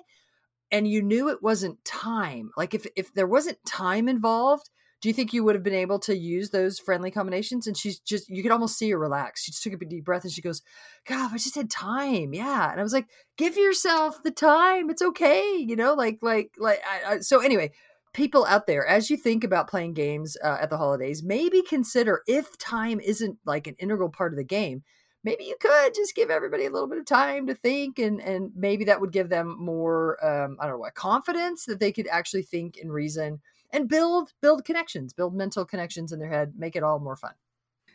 and 0.71 0.87
you 0.87 1.01
knew 1.01 1.29
it 1.29 1.43
wasn't 1.43 1.83
time, 1.85 2.51
like 2.57 2.73
if 2.73 2.87
if 2.95 3.13
there 3.13 3.27
wasn't 3.27 3.63
time 3.65 4.07
involved, 4.09 4.69
do 5.01 5.09
you 5.09 5.13
think 5.13 5.31
you 5.31 5.43
would 5.43 5.55
have 5.55 5.63
been 5.63 5.73
able 5.73 5.99
to 5.99 6.17
use 6.17 6.49
those 6.49 6.79
friendly 6.79 7.11
combinations? 7.11 7.67
And 7.67 7.77
she's 7.77 7.99
just, 7.99 8.29
you 8.29 8.41
could 8.41 8.51
almost 8.51 8.77
see 8.77 8.89
her 8.89 8.97
relax. 8.97 9.43
She 9.43 9.51
just 9.51 9.63
took 9.63 9.73
a 9.73 9.85
deep 9.85 10.05
breath 10.05 10.23
and 10.23 10.31
she 10.31 10.41
goes, 10.41 10.61
God, 11.05 11.31
I 11.31 11.37
just 11.37 11.55
had 11.55 11.69
time. 11.69 12.33
Yeah. 12.33 12.71
And 12.71 12.79
I 12.79 12.83
was 12.83 12.93
like, 12.93 13.07
give 13.37 13.57
yourself 13.57 14.21
the 14.23 14.31
time. 14.31 14.89
It's 14.89 15.01
okay. 15.01 15.55
You 15.57 15.75
know, 15.75 15.93
like, 15.93 16.19
like, 16.21 16.51
like, 16.57 16.81
I, 16.85 17.13
I, 17.13 17.19
so 17.19 17.41
anyway, 17.41 17.71
people 18.13 18.45
out 18.47 18.65
there, 18.65 18.85
as 18.87 19.11
you 19.11 19.17
think 19.17 19.43
about 19.43 19.69
playing 19.69 19.93
games 19.93 20.35
uh, 20.43 20.57
at 20.59 20.71
the 20.71 20.77
holidays, 20.77 21.21
maybe 21.21 21.61
consider 21.61 22.23
if 22.25 22.57
time 22.57 22.99
isn't 22.99 23.37
like 23.45 23.67
an 23.67 23.75
integral 23.77 24.09
part 24.09 24.33
of 24.33 24.37
the 24.37 24.43
game, 24.43 24.83
maybe 25.23 25.43
you 25.43 25.55
could 25.59 25.93
just 25.93 26.15
give 26.15 26.31
everybody 26.31 26.65
a 26.65 26.71
little 26.71 26.87
bit 26.87 26.97
of 26.97 27.05
time 27.05 27.47
to 27.47 27.53
think 27.53 27.99
and 27.99 28.21
and 28.21 28.51
maybe 28.55 28.85
that 28.85 29.01
would 29.01 29.11
give 29.11 29.29
them 29.29 29.57
more 29.59 30.23
um, 30.25 30.55
i 30.59 30.63
don't 30.63 30.75
know 30.75 30.79
what 30.79 30.93
confidence 30.93 31.65
that 31.65 31.79
they 31.79 31.91
could 31.91 32.07
actually 32.07 32.43
think 32.43 32.77
and 32.81 32.93
reason 32.93 33.41
and 33.71 33.87
build 33.87 34.31
build 34.41 34.65
connections 34.65 35.13
build 35.13 35.35
mental 35.35 35.65
connections 35.65 36.11
in 36.11 36.19
their 36.19 36.29
head 36.29 36.53
make 36.57 36.75
it 36.75 36.83
all 36.83 36.99
more 36.99 37.15
fun 37.15 37.33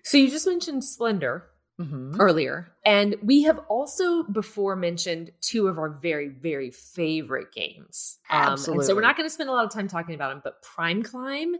So 0.04 0.18
you 0.18 0.30
just 0.30 0.46
mentioned 0.46 0.84
Splendor 0.84 1.44
mm-hmm. 1.80 2.20
earlier, 2.20 2.72
and 2.84 3.16
we 3.22 3.42
have 3.42 3.58
also 3.68 4.24
before 4.24 4.76
mentioned 4.76 5.30
two 5.40 5.68
of 5.68 5.78
our 5.78 5.90
very, 5.90 6.28
very 6.28 6.70
favorite 6.70 7.52
games. 7.52 8.18
Um, 8.30 8.52
and 8.52 8.60
so 8.60 8.94
we're 8.94 9.00
not 9.00 9.16
going 9.16 9.28
to 9.28 9.32
spend 9.32 9.48
a 9.48 9.52
lot 9.52 9.64
of 9.64 9.70
time 9.70 9.88
talking 9.88 10.14
about 10.14 10.30
them, 10.30 10.40
but 10.42 10.62
Prime 10.62 11.02
Climb 11.02 11.54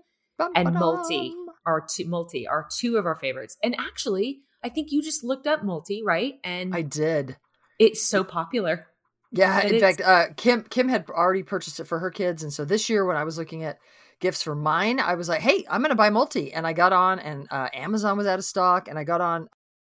and 0.55 0.75
Multi 0.75 1.35
are 1.65 1.87
two 1.89 2.07
multi 2.07 2.49
are 2.49 2.67
two 2.77 2.97
of 2.97 3.07
our 3.07 3.15
favorites. 3.15 3.57
And 3.63 3.77
actually, 3.79 4.41
I 4.65 4.69
think 4.69 4.91
you 4.91 5.03
just 5.03 5.23
looked 5.23 5.47
up 5.47 5.65
multi, 5.65 6.03
right? 6.05 6.35
And 6.43 6.75
i 6.75 6.83
did 6.83 7.37
it's 7.79 8.05
so 8.05 8.23
popular. 8.25 8.87
Yeah, 9.35 9.61
And 9.61 9.73
in 9.73 9.81
fact, 9.81 10.01
uh, 10.03 10.27
Kim 10.37 10.63
Kim 10.65 10.89
had 10.89 11.09
already 11.09 11.43
purchased 11.43 11.81
it 11.81 11.85
for 11.85 11.99
her 12.01 12.11
kids, 12.11 12.43
and 12.43 12.53
so 12.53 12.65
this 12.65 12.91
year 12.91 13.07
when 13.07 13.17
I 13.17 13.25
was 13.25 13.39
looking 13.39 13.65
at 13.65 13.79
gifts 14.23 14.43
for 14.43 14.55
mine, 14.55 14.99
I 15.01 15.15
was 15.15 15.29
like, 15.29 15.43
"Hey, 15.43 15.67
I'm 15.69 15.83
going 15.83 15.91
to 15.91 15.97
buy 15.97 16.09
multi," 16.09 16.53
and 16.55 16.67
I 16.67 16.73
got 16.73 16.95
on, 16.95 17.19
and 17.19 17.47
uh, 17.51 17.69
Amazon 17.75 18.17
was 18.17 18.27
out 18.27 18.39
of 18.39 18.45
stock, 18.47 18.89
and 18.89 18.99
I 18.99 19.05
got 19.05 19.21
on 19.21 19.49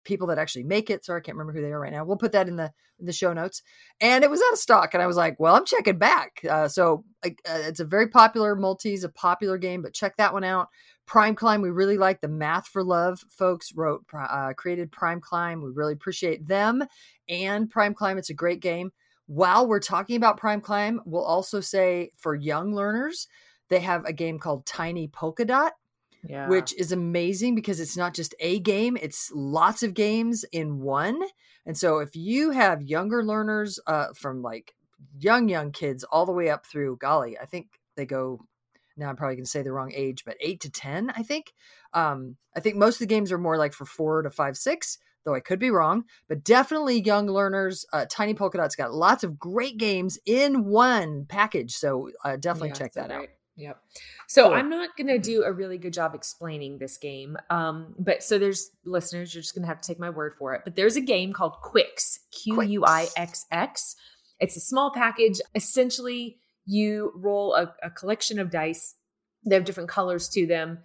people 0.03 0.27
that 0.27 0.37
actually 0.37 0.63
make 0.63 0.91
it. 0.91 1.03
Sorry, 1.03 1.19
I 1.19 1.21
can't 1.21 1.35
remember 1.35 1.59
who 1.59 1.65
they 1.65 1.71
are 1.71 1.79
right 1.79 1.91
now. 1.91 2.05
We'll 2.05 2.17
put 2.17 2.33
that 2.33 2.47
in 2.47 2.55
the 2.55 2.71
in 2.99 3.07
the 3.07 3.13
show 3.13 3.33
notes, 3.33 3.63
and 3.99 4.23
it 4.23 4.29
was 4.29 4.41
out 4.41 4.53
of 4.53 4.59
stock, 4.59 4.93
and 4.93 5.01
I 5.01 5.07
was 5.07 5.17
like, 5.17 5.39
"Well, 5.39 5.55
I'm 5.55 5.65
checking 5.65 5.97
back." 5.97 6.41
Uh, 6.47 6.67
so 6.67 7.03
uh, 7.25 7.29
it's 7.45 7.79
a 7.79 7.85
very 7.85 8.07
popular 8.09 8.55
multi, 8.55 8.93
is 8.93 9.03
a 9.03 9.09
popular 9.09 9.57
game, 9.57 9.81
but 9.81 9.93
check 9.93 10.17
that 10.17 10.33
one 10.33 10.43
out. 10.43 10.67
Prime 11.07 11.35
Climb, 11.35 11.61
we 11.61 11.69
really 11.69 11.97
like 11.97 12.19
the 12.19 12.27
Math 12.27 12.67
for 12.67 12.83
Love 12.83 13.23
folks 13.29 13.71
wrote, 13.73 14.03
uh, 14.13 14.51
created 14.53 14.91
Prime 14.91 15.21
Climb. 15.21 15.61
We 15.61 15.71
really 15.71 15.93
appreciate 15.93 16.45
them 16.45 16.83
and 17.29 17.69
Prime 17.69 17.93
Climb. 17.93 18.17
It's 18.17 18.29
a 18.29 18.35
great 18.35 18.59
game. 18.59 18.91
While 19.27 19.67
we're 19.67 19.79
talking 19.79 20.17
about 20.17 20.37
Prime 20.37 20.59
Climb, 20.59 21.01
we'll 21.05 21.23
also 21.23 21.61
say 21.61 22.11
for 22.17 22.35
young 22.35 22.73
learners, 22.73 23.27
they 23.69 23.79
have 23.79 24.05
a 24.05 24.13
game 24.13 24.39
called 24.39 24.65
Tiny 24.65 25.07
Polka 25.07 25.45
Dot, 25.45 25.73
Yeah. 26.23 26.47
which 26.49 26.73
is 26.75 26.91
amazing 26.91 27.55
because 27.55 27.79
it's 27.79 27.97
not 27.97 28.13
just 28.13 28.33
a 28.39 28.59
game, 28.59 28.97
it's 29.01 29.31
lots 29.33 29.83
of 29.83 29.93
games 29.93 30.45
in 30.51 30.79
one. 30.79 31.21
And 31.65 31.77
so 31.77 31.99
if 31.99 32.15
you 32.15 32.51
have 32.51 32.81
younger 32.81 33.23
learners 33.23 33.79
uh, 33.87 34.07
from 34.15 34.41
like 34.41 34.73
young, 35.19 35.49
young 35.49 35.71
kids 35.71 36.03
all 36.03 36.25
the 36.25 36.31
way 36.31 36.49
up 36.49 36.65
through, 36.65 36.97
golly, 36.97 37.37
I 37.37 37.45
think 37.45 37.67
they 37.95 38.05
go, 38.05 38.39
now 38.95 39.09
I'm 39.09 39.15
probably 39.15 39.35
going 39.35 39.45
to 39.45 39.49
say 39.51 39.61
the 39.61 39.71
wrong 39.71 39.91
age, 39.93 40.23
but 40.25 40.37
eight 40.39 40.61
to 40.61 40.71
10, 40.71 41.11
I 41.11 41.23
think. 41.23 41.53
Um, 41.93 42.37
I 42.55 42.61
think 42.61 42.77
most 42.77 42.95
of 42.95 42.99
the 42.99 43.13
games 43.13 43.31
are 43.31 43.37
more 43.37 43.57
like 43.57 43.73
for 43.73 43.85
four 43.85 44.21
to 44.23 44.29
five, 44.31 44.57
six, 44.57 44.97
though 45.23 45.35
I 45.35 45.39
could 45.39 45.59
be 45.59 45.69
wrong, 45.71 46.05
but 46.29 46.43
definitely 46.43 47.01
young 47.01 47.27
learners. 47.27 47.85
Uh, 47.91 48.05
Tiny 48.09 48.33
Polka 48.33 48.57
Dot's 48.57 48.75
got 48.77 48.93
lots 48.93 49.23
of 49.25 49.37
great 49.37 49.77
games 49.77 50.17
in 50.25 50.63
one 50.65 51.25
package. 51.25 51.73
So 51.73 52.09
uh, 52.23 52.37
definitely 52.37 52.69
Yeah, 52.69 52.75
check 52.75 52.93
that 52.93 53.11
out. 53.11 53.27
Yep. 53.57 53.81
So 54.27 54.43
Cool. 54.43 54.53
I'm 54.53 54.69
not 54.69 54.95
going 54.95 55.07
to 55.07 55.17
do 55.17 55.43
a 55.43 55.51
really 55.51 55.79
good 55.79 55.93
job 55.93 56.13
explaining 56.13 56.77
this 56.77 56.97
game. 56.97 57.37
Um, 57.49 57.95
but 57.97 58.21
so 58.21 58.37
there's 58.37 58.69
listeners, 58.85 59.33
you're 59.33 59.41
just 59.41 59.55
going 59.55 59.63
to 59.63 59.67
have 59.67 59.81
to 59.81 59.87
take 59.87 59.99
my 59.99 60.11
word 60.11 60.35
for 60.37 60.53
it. 60.53 60.61
But 60.63 60.75
there's 60.75 60.95
a 60.95 61.01
game 61.01 61.33
called 61.33 61.53
Qwixx, 61.63 62.19
Q 62.31 62.61
U 62.61 62.85
I 62.85 63.07
X 63.17 63.45
X. 63.51 63.95
It's 64.39 64.55
a 64.55 64.59
small 64.61 64.91
package. 64.93 65.41
Essentially, 65.55 66.37
you 66.65 67.11
roll 67.15 67.55
a, 67.55 67.73
a 67.81 67.89
collection 67.89 68.37
of 68.39 68.51
dice. 68.51 68.93
They 69.43 69.55
have 69.55 69.65
different 69.65 69.89
colors 69.89 70.29
to 70.29 70.45
them. 70.45 70.79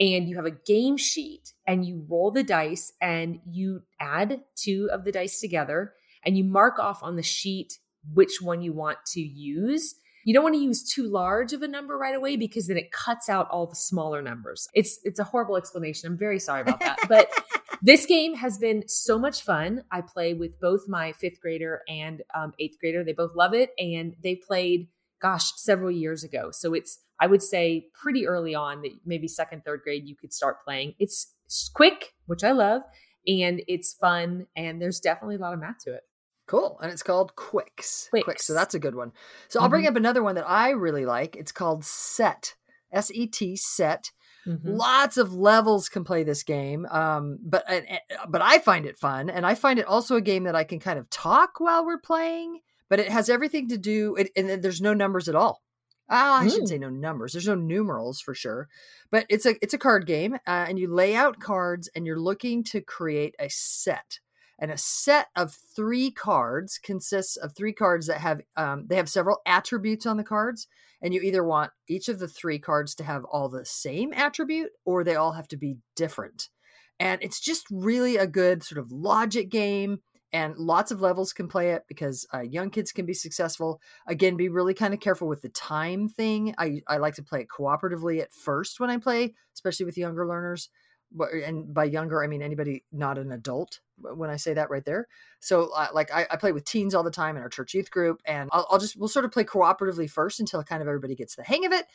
And 0.00 0.28
you 0.28 0.36
have 0.36 0.46
a 0.46 0.52
game 0.52 0.96
sheet 0.96 1.54
and 1.66 1.84
you 1.84 2.04
roll 2.08 2.30
the 2.30 2.44
dice 2.44 2.92
and 3.00 3.40
you 3.50 3.82
add 3.98 4.42
two 4.54 4.88
of 4.92 5.04
the 5.04 5.10
dice 5.10 5.40
together 5.40 5.94
and 6.24 6.36
you 6.36 6.44
mark 6.44 6.78
off 6.78 7.02
on 7.02 7.16
the 7.16 7.22
sheet 7.22 7.78
which 8.12 8.40
one 8.40 8.62
you 8.62 8.72
want 8.72 8.98
to 9.06 9.20
use. 9.20 9.96
You 10.28 10.34
don't 10.34 10.42
want 10.42 10.56
to 10.56 10.60
use 10.60 10.82
too 10.82 11.08
large 11.08 11.54
of 11.54 11.62
a 11.62 11.68
number 11.68 11.96
right 11.96 12.14
away 12.14 12.36
because 12.36 12.66
then 12.66 12.76
it 12.76 12.92
cuts 12.92 13.30
out 13.30 13.48
all 13.48 13.66
the 13.66 13.74
smaller 13.74 14.20
numbers. 14.20 14.68
It's 14.74 15.00
it's 15.02 15.18
a 15.18 15.24
horrible 15.24 15.56
explanation. 15.56 16.06
I'm 16.06 16.18
very 16.18 16.38
sorry 16.38 16.60
about 16.60 16.80
that. 16.80 16.98
But 17.08 17.30
this 17.82 18.04
game 18.04 18.34
has 18.34 18.58
been 18.58 18.86
so 18.86 19.18
much 19.18 19.40
fun. 19.40 19.84
I 19.90 20.02
play 20.02 20.34
with 20.34 20.60
both 20.60 20.86
my 20.86 21.12
fifth 21.12 21.40
grader 21.40 21.80
and 21.88 22.20
um, 22.34 22.52
eighth 22.58 22.78
grader. 22.78 23.02
They 23.02 23.14
both 23.14 23.34
love 23.34 23.54
it, 23.54 23.70
and 23.78 24.16
they 24.22 24.34
played, 24.34 24.88
gosh, 25.18 25.50
several 25.56 25.90
years 25.90 26.24
ago. 26.24 26.50
So 26.52 26.74
it's 26.74 26.98
I 27.18 27.26
would 27.26 27.42
say 27.42 27.86
pretty 27.94 28.26
early 28.26 28.54
on 28.54 28.82
that 28.82 28.90
maybe 29.06 29.28
second, 29.28 29.64
third 29.64 29.80
grade 29.82 30.06
you 30.06 30.14
could 30.14 30.34
start 30.34 30.62
playing. 30.62 30.92
It's 30.98 31.32
quick, 31.72 32.12
which 32.26 32.44
I 32.44 32.52
love, 32.52 32.82
and 33.26 33.62
it's 33.66 33.94
fun, 33.94 34.46
and 34.54 34.78
there's 34.82 35.00
definitely 35.00 35.36
a 35.36 35.38
lot 35.38 35.54
of 35.54 35.60
math 35.60 35.78
to 35.84 35.94
it. 35.94 36.02
Cool. 36.48 36.78
And 36.82 36.90
it's 36.90 37.02
called 37.04 37.36
Qwixx. 37.36 38.08
Qwixx. 38.10 38.24
Qwixx. 38.24 38.40
So 38.40 38.54
that's 38.54 38.74
a 38.74 38.78
good 38.80 38.96
one. 38.96 39.12
So 39.48 39.60
I'll 39.60 39.68
bring 39.68 39.86
up 39.86 39.94
another 39.96 40.22
one 40.24 40.34
that 40.34 40.48
I 40.48 40.70
really 40.70 41.06
like. 41.06 41.36
It's 41.36 41.52
called 41.52 41.84
Set. 41.84 42.56
S 42.90 43.10
E 43.12 43.26
T 43.26 43.54
Set. 43.54 44.10
Mhm. 44.46 44.60
Lots 44.64 45.18
of 45.18 45.34
levels 45.34 45.90
can 45.90 46.04
play 46.04 46.22
this 46.24 46.42
game, 46.42 46.86
um, 46.86 47.38
but 47.42 47.64
and- 47.68 47.86
and- 47.86 48.00
but 48.30 48.40
I 48.40 48.58
find 48.60 48.86
it 48.86 48.96
fun, 48.96 49.28
and 49.28 49.44
I 49.44 49.54
find 49.54 49.78
it 49.78 49.84
also 49.84 50.16
a 50.16 50.22
game 50.22 50.44
that 50.44 50.56
I 50.56 50.64
can 50.64 50.80
kind 50.80 50.98
of 50.98 51.10
talk 51.10 51.60
while 51.60 51.84
we're 51.84 51.98
playing. 52.00 52.60
But 52.88 52.98
it 52.98 53.10
has 53.10 53.28
everything 53.28 53.68
to 53.68 53.76
do, 53.76 54.16
it, 54.16 54.30
and 54.34 54.62
there's 54.62 54.80
no 54.80 54.94
numbers 54.94 55.28
at 55.28 55.34
all. 55.34 55.62
Ah, 56.08 56.40
I 56.40 56.46
Mm. 56.46 56.50
shouldn't 56.50 56.68
say 56.70 56.78
no 56.78 56.88
numbers. 56.88 57.34
There's 57.34 57.46
no 57.48 57.54
numerals 57.56 58.22
for 58.22 58.32
sure, 58.34 58.68
but 59.10 59.26
it's 59.28 59.44
a 59.44 59.62
it's 59.62 59.74
a 59.74 59.78
card 59.78 60.06
game, 60.06 60.36
uh, 60.46 60.64
and 60.66 60.78
you 60.78 60.88
lay 60.90 61.14
out 61.14 61.40
cards, 61.40 61.90
and 61.94 62.06
you're 62.06 62.18
looking 62.18 62.64
to 62.64 62.80
create 62.80 63.34
a 63.38 63.50
set. 63.50 64.20
And 64.58 64.70
a 64.70 64.78
set 64.78 65.28
of 65.36 65.56
three 65.76 66.10
cards 66.10 66.78
consists 66.78 67.36
of 67.36 67.54
three 67.54 67.72
cards 67.72 68.08
that 68.08 68.20
have 68.20 68.40
um, 68.56 68.86
they 68.88 68.96
have 68.96 69.08
several 69.08 69.38
attributes 69.46 70.04
on 70.04 70.16
the 70.16 70.24
cards, 70.24 70.66
and 71.00 71.14
you 71.14 71.20
either 71.20 71.44
want 71.44 71.70
each 71.88 72.08
of 72.08 72.18
the 72.18 72.28
three 72.28 72.58
cards 72.58 72.94
to 72.96 73.04
have 73.04 73.24
all 73.24 73.48
the 73.48 73.64
same 73.64 74.12
attribute 74.12 74.70
or 74.84 75.04
they 75.04 75.14
all 75.14 75.32
have 75.32 75.48
to 75.48 75.56
be 75.56 75.76
different. 75.94 76.48
And 77.00 77.22
it's 77.22 77.40
just 77.40 77.66
really 77.70 78.16
a 78.16 78.26
good 78.26 78.62
sort 78.64 78.78
of 78.78 78.90
logic 78.90 79.50
game. 79.50 80.00
And 80.30 80.58
lots 80.58 80.90
of 80.90 81.00
levels 81.00 81.32
can 81.32 81.48
play 81.48 81.70
it 81.70 81.84
because 81.88 82.26
uh, 82.34 82.40
young 82.40 82.68
kids 82.68 82.92
can 82.92 83.06
be 83.06 83.14
successful. 83.14 83.80
Again, 84.06 84.36
be 84.36 84.50
really 84.50 84.74
kind 84.74 84.92
of 84.92 85.00
careful 85.00 85.26
with 85.26 85.40
the 85.40 85.48
time 85.48 86.06
thing. 86.06 86.54
I, 86.58 86.82
I 86.86 86.98
like 86.98 87.14
to 87.14 87.22
play 87.22 87.40
it 87.40 87.48
cooperatively 87.48 88.20
at 88.20 88.32
first 88.32 88.78
when 88.78 88.90
I 88.90 88.98
play, 88.98 89.34
especially 89.54 89.86
with 89.86 89.96
younger 89.96 90.26
learners. 90.26 90.68
And 91.16 91.72
by 91.72 91.84
younger, 91.84 92.22
I 92.22 92.26
mean 92.26 92.42
anybody 92.42 92.84
not 92.92 93.18
an 93.18 93.32
adult 93.32 93.80
when 93.96 94.30
I 94.30 94.36
say 94.36 94.54
that 94.54 94.70
right 94.70 94.84
there. 94.84 95.08
So, 95.40 95.70
uh, 95.74 95.88
like, 95.92 96.12
I, 96.12 96.26
I, 96.30 96.36
play 96.36 96.52
with 96.52 96.64
teens 96.64 96.94
all 96.94 97.02
the 97.02 97.10
time 97.10 97.36
in 97.36 97.42
our 97.42 97.48
church 97.48 97.74
youth 97.74 97.90
group, 97.90 98.20
and 98.24 98.48
I'll, 98.52 98.66
I'll, 98.70 98.78
just 98.78 98.96
we'll 98.96 99.08
sort 99.08 99.24
of 99.24 99.32
play 99.32 99.44
cooperatively 99.44 100.10
first 100.10 100.40
until 100.40 100.62
kind 100.62 100.82
of 100.82 100.88
everybody 100.88 101.14
gets 101.14 101.36
the 101.36 101.42
hang 101.42 101.66
of 101.66 101.72
it, 101.72 101.86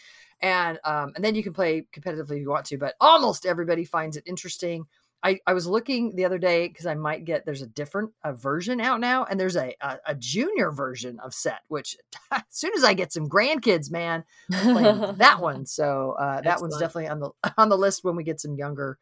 and 0.42 0.80
um, 0.84 1.14
and 1.16 1.24
then 1.24 1.36
you 1.36 1.44
can 1.44 1.54
play 1.54 1.88
competitively 1.94 2.38
if 2.38 2.42
you 2.42 2.50
want 2.50 2.66
to. 2.68 2.78
But 2.78 2.96
almost 3.00 3.46
everybody 3.46 3.86
finds 3.86 4.18
it 4.18 4.24
interesting. 4.26 4.86
I, 5.24 5.40
I 5.48 5.54
was 5.54 5.66
looking 5.66 6.16
the 6.16 6.26
other 6.26 6.38
day 6.38 6.68
because 6.68 6.86
I 6.86 6.96
might 6.96 7.24
get 7.24 7.46
there's 7.46 7.62
a 7.62 7.68
different 7.68 8.12
a 8.24 8.34
version 8.34 8.82
out 8.82 9.00
now, 9.00 9.24
and 9.24 9.40
there's 9.40 9.56
a, 9.56 9.74
a, 9.80 9.98
a 10.08 10.16
junior 10.16 10.70
version 10.72 11.20
of 11.20 11.34
Set, 11.34 11.62
which 11.70 11.96
as 12.32 12.42
soon 12.50 12.72
as 12.76 12.84
I 12.84 12.94
get 12.94 13.14
some 13.14 13.30
grandkids, 13.30 13.90
man, 13.90 14.26
that 14.50 15.38
one. 15.40 15.66
So 15.66 16.16
uh, 16.20 16.42
that 16.42 16.62
one's 16.62 16.78
definitely 16.78 17.08
on 17.08 17.20
the 17.20 17.32
on 17.58 17.70
the 17.70 17.78
list 17.78 18.04
when 18.04 18.16
we 18.16 18.24
get 18.24 18.42
some 18.42 18.56
younger 18.56 18.98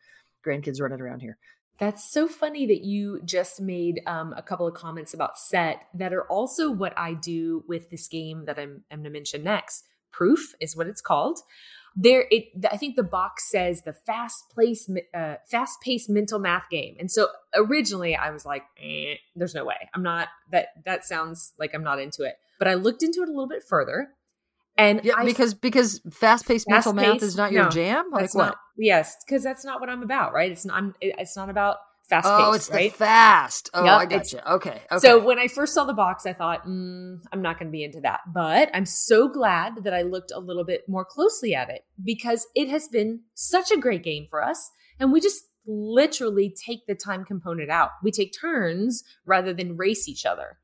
grandkids 0.45 0.79
running 0.79 1.01
around 1.01 1.21
here. 1.21 1.37
That's 1.79 2.11
so 2.11 2.27
funny 2.27 2.67
that 2.67 2.83
you 2.83 3.21
just 3.25 3.59
made 3.59 4.01
um, 4.05 4.35
a 4.37 4.43
couple 4.43 4.67
of 4.67 4.75
comments 4.75 5.15
about 5.15 5.39
set 5.39 5.87
that 5.95 6.13
are 6.13 6.25
also 6.25 6.69
what 6.69 6.93
I 6.95 7.15
do 7.15 7.63
with 7.67 7.89
this 7.89 8.07
game 8.07 8.45
that 8.45 8.59
I'm, 8.59 8.83
I'm 8.91 8.99
going 8.99 9.05
to 9.05 9.09
mention 9.09 9.43
next. 9.43 9.85
Proof 10.11 10.53
is 10.59 10.75
what 10.75 10.85
it's 10.85 11.01
called 11.01 11.39
there 11.95 12.25
it 12.31 12.45
i 12.71 12.77
think 12.77 12.95
the 12.95 13.03
box 13.03 13.50
says 13.50 13.81
the 13.81 13.93
fast 13.93 14.50
place 14.50 14.89
uh, 15.13 15.36
fast 15.50 15.81
paced 15.81 16.10
mental 16.10 16.39
math 16.39 16.69
game. 16.69 16.95
And 17.00 17.12
so 17.12 17.27
originally 17.55 18.15
i 18.15 18.31
was 18.31 18.45
like 18.45 18.63
eh, 18.81 19.15
there's 19.36 19.53
no 19.53 19.65
way. 19.65 19.89
I'm 19.93 20.03
not 20.03 20.29
that 20.51 20.67
that 20.86 21.05
sounds 21.05 21.53
like 21.60 21.74
i'm 21.74 21.83
not 21.83 22.00
into 22.00 22.24
it. 22.24 22.36
But 22.60 22.67
i 22.67 22.75
looked 22.75 23.03
into 23.03 23.21
it 23.21 23.29
a 23.29 23.31
little 23.31 23.48
bit 23.48 23.63
further 23.67 24.10
and 24.77 25.01
yeah, 25.03 25.15
I, 25.17 25.25
because 25.25 25.53
because 25.53 26.01
fast 26.12 26.48
paced 26.48 26.69
mental 26.69 26.93
math 26.93 27.21
is 27.21 27.36
not 27.36 27.51
your 27.51 27.65
no, 27.65 27.69
jam? 27.69 28.10
Like 28.12 28.33
what? 28.33 28.45
not, 28.45 28.57
yes 28.77 29.17
because 29.25 29.43
that's 29.43 29.65
not 29.65 29.79
what 29.79 29.89
i'm 29.89 30.01
about 30.01 30.33
right? 30.33 30.51
It's 30.51 30.65
not 30.65 30.77
I'm, 30.77 30.95
it's 31.01 31.36
not 31.36 31.50
about 31.50 31.77
fast 32.03 32.27
Oh, 32.29 32.53
it's 32.53 32.70
right? 32.70 32.91
the 32.91 32.98
fast. 32.98 33.70
Oh, 33.74 33.84
yep, 33.86 34.00
I 34.00 34.05
got 34.05 34.31
you. 34.31 34.39
Okay, 34.39 34.81
okay. 34.91 35.00
So 35.00 35.24
when 35.24 35.39
I 35.39 35.48
first 35.48 35.74
saw 35.74 35.86
the 35.86 35.93
box, 35.93 36.25
I 36.25 36.34
thought, 36.34 36.65
mm, 36.65 37.20
I'm 37.31 37.41
not 37.41 37.58
going 37.58 37.67
to 37.67 37.72
be 37.72 37.84
into 37.84 38.01
that. 38.01 38.22
But 38.34 38.70
I'm 38.74 38.86
so 38.86 39.29
glad 39.29 39.84
that 39.84 39.93
I 39.93 40.01
looked 40.01 40.31
a 40.36 40.39
little 40.39 40.65
bit 40.65 40.81
more 40.88 41.05
closely 41.05 41.55
at 41.55 41.70
it 41.70 41.86
because 42.03 42.48
it 42.55 42.70
has 42.70 42.88
been 42.88 43.22
such 43.34 43.72
a 43.72 43.77
great 43.77 44.03
game 44.03 44.27
for 44.29 44.43
us. 44.43 44.70
And 45.00 45.12
we 45.12 45.22
just 45.22 45.43
literally 45.65 46.53
take 46.65 46.86
the 46.88 46.96
time 46.96 47.24
component 47.24 47.70
out. 47.70 47.91
We 48.03 48.12
take 48.12 48.34
turns 48.39 49.03
rather 49.25 49.53
than 49.53 49.77
race 49.77 50.08
each 50.08 50.25
other. 50.25 50.58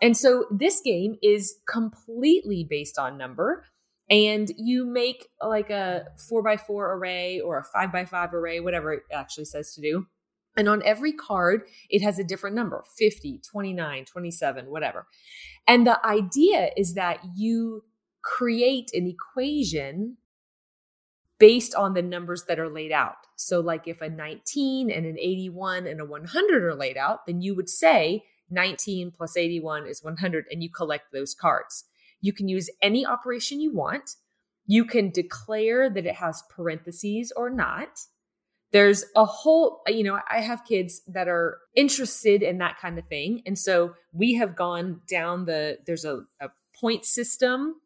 And 0.00 0.16
so 0.16 0.46
this 0.50 0.80
game 0.80 1.16
is 1.22 1.54
completely 1.68 2.66
based 2.68 2.98
on 2.98 3.18
number. 3.18 3.64
And 4.10 4.50
you 4.56 4.84
make 4.84 5.28
like 5.40 5.70
a 5.70 6.06
four 6.28 6.42
by 6.42 6.56
four 6.56 6.92
array 6.94 7.40
or 7.40 7.58
a 7.58 7.64
five 7.64 7.92
by 7.92 8.04
five 8.04 8.34
array, 8.34 8.60
whatever 8.60 8.92
it 8.92 9.02
actually 9.12 9.46
says 9.46 9.74
to 9.74 9.80
do 9.80 10.06
and 10.56 10.68
on 10.68 10.82
every 10.84 11.12
card, 11.12 11.62
it 11.88 12.02
has 12.02 12.18
a 12.18 12.24
different 12.24 12.56
number 12.56 12.84
50, 12.96 13.38
29, 13.38 14.04
27, 14.04 14.66
whatever. 14.66 15.06
And 15.66 15.86
the 15.86 16.04
idea 16.04 16.70
is 16.76 16.94
that 16.94 17.20
you 17.34 17.84
create 18.22 18.90
an 18.94 19.06
equation 19.06 20.16
based 21.38 21.74
on 21.74 21.94
the 21.94 22.02
numbers 22.02 22.44
that 22.44 22.58
are 22.58 22.68
laid 22.68 22.92
out. 22.92 23.16
So, 23.36 23.60
like 23.60 23.88
if 23.88 24.00
a 24.00 24.08
19 24.08 24.90
and 24.90 25.06
an 25.06 25.18
81 25.18 25.86
and 25.86 26.00
a 26.00 26.04
100 26.04 26.62
are 26.62 26.74
laid 26.74 26.96
out, 26.96 27.26
then 27.26 27.40
you 27.40 27.54
would 27.56 27.68
say 27.68 28.24
19 28.50 29.10
plus 29.10 29.36
81 29.36 29.86
is 29.86 30.04
100, 30.04 30.44
and 30.50 30.62
you 30.62 30.70
collect 30.70 31.12
those 31.12 31.34
cards. 31.34 31.84
You 32.20 32.32
can 32.32 32.48
use 32.48 32.70
any 32.80 33.04
operation 33.04 33.60
you 33.60 33.72
want. 33.72 34.16
You 34.66 34.84
can 34.84 35.10
declare 35.10 35.90
that 35.90 36.06
it 36.06 36.14
has 36.16 36.44
parentheses 36.48 37.32
or 37.34 37.50
not 37.50 38.02
there's 38.72 39.04
a 39.16 39.24
whole 39.24 39.82
you 39.86 40.02
know 40.02 40.18
i 40.30 40.40
have 40.40 40.64
kids 40.64 41.02
that 41.06 41.28
are 41.28 41.58
interested 41.74 42.42
in 42.42 42.58
that 42.58 42.78
kind 42.80 42.98
of 42.98 43.06
thing. 43.06 43.42
And 43.46 43.58
so 43.58 43.94
we 44.12 44.34
have 44.34 44.56
gone 44.56 45.00
down 45.08 45.46
the 45.46 45.78
there's 45.86 46.04
a, 46.04 46.22
a 46.40 46.48
point 46.78 47.04
system 47.04 47.76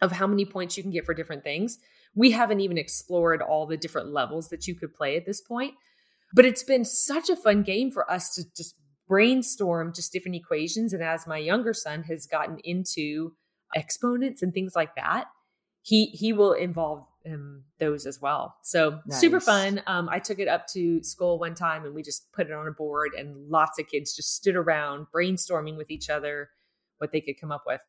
of 0.00 0.12
how 0.12 0.26
many 0.26 0.44
points 0.44 0.76
you 0.76 0.82
can 0.82 0.92
get 0.92 1.04
for 1.04 1.14
different 1.14 1.42
things. 1.42 1.78
We 2.14 2.30
haven't 2.30 2.60
even 2.60 2.78
explored 2.78 3.42
all 3.42 3.66
the 3.66 3.76
different 3.76 4.12
levels 4.12 4.48
that 4.48 4.66
you 4.66 4.74
could 4.74 4.94
play 4.94 5.16
at 5.16 5.26
this 5.26 5.40
point 5.40 5.74
but 6.34 6.44
it's 6.44 6.64
been 6.64 6.84
such 6.84 7.30
a 7.30 7.36
fun 7.36 7.62
game 7.62 7.90
for 7.90 8.10
us 8.10 8.34
to 8.34 8.42
just 8.56 8.74
brainstorm 9.08 9.92
just 9.94 10.12
different 10.12 10.34
equations. 10.34 10.92
And 10.92 11.02
as 11.02 11.26
my 11.26 11.38
younger 11.38 11.72
son 11.72 12.02
has 12.04 12.26
gotten 12.26 12.58
into 12.64 13.32
exponents 13.74 14.42
and 14.42 14.52
things 14.52 14.72
like 14.74 14.94
that 14.96 15.26
he 15.86 16.06
he 16.06 16.32
will 16.32 16.52
involve 16.52 17.06
um, 17.26 17.62
those 17.78 18.06
as 18.06 18.20
well. 18.20 18.56
So 18.62 19.00
nice. 19.06 19.20
super 19.20 19.40
fun. 19.40 19.82
Um, 19.86 20.08
I 20.08 20.18
took 20.18 20.38
it 20.38 20.48
up 20.48 20.66
to 20.68 21.02
school 21.02 21.38
one 21.38 21.54
time 21.54 21.84
and 21.84 21.94
we 21.94 22.02
just 22.02 22.32
put 22.32 22.46
it 22.46 22.52
on 22.52 22.66
a 22.66 22.72
board 22.72 23.12
and 23.16 23.48
lots 23.48 23.78
of 23.78 23.88
kids 23.88 24.14
just 24.14 24.34
stood 24.34 24.56
around 24.56 25.06
brainstorming 25.14 25.76
with 25.76 25.90
each 25.90 26.08
other 26.10 26.50
what 26.98 27.12
they 27.12 27.20
could 27.20 27.40
come 27.40 27.52
up 27.52 27.64
with. 27.66 27.80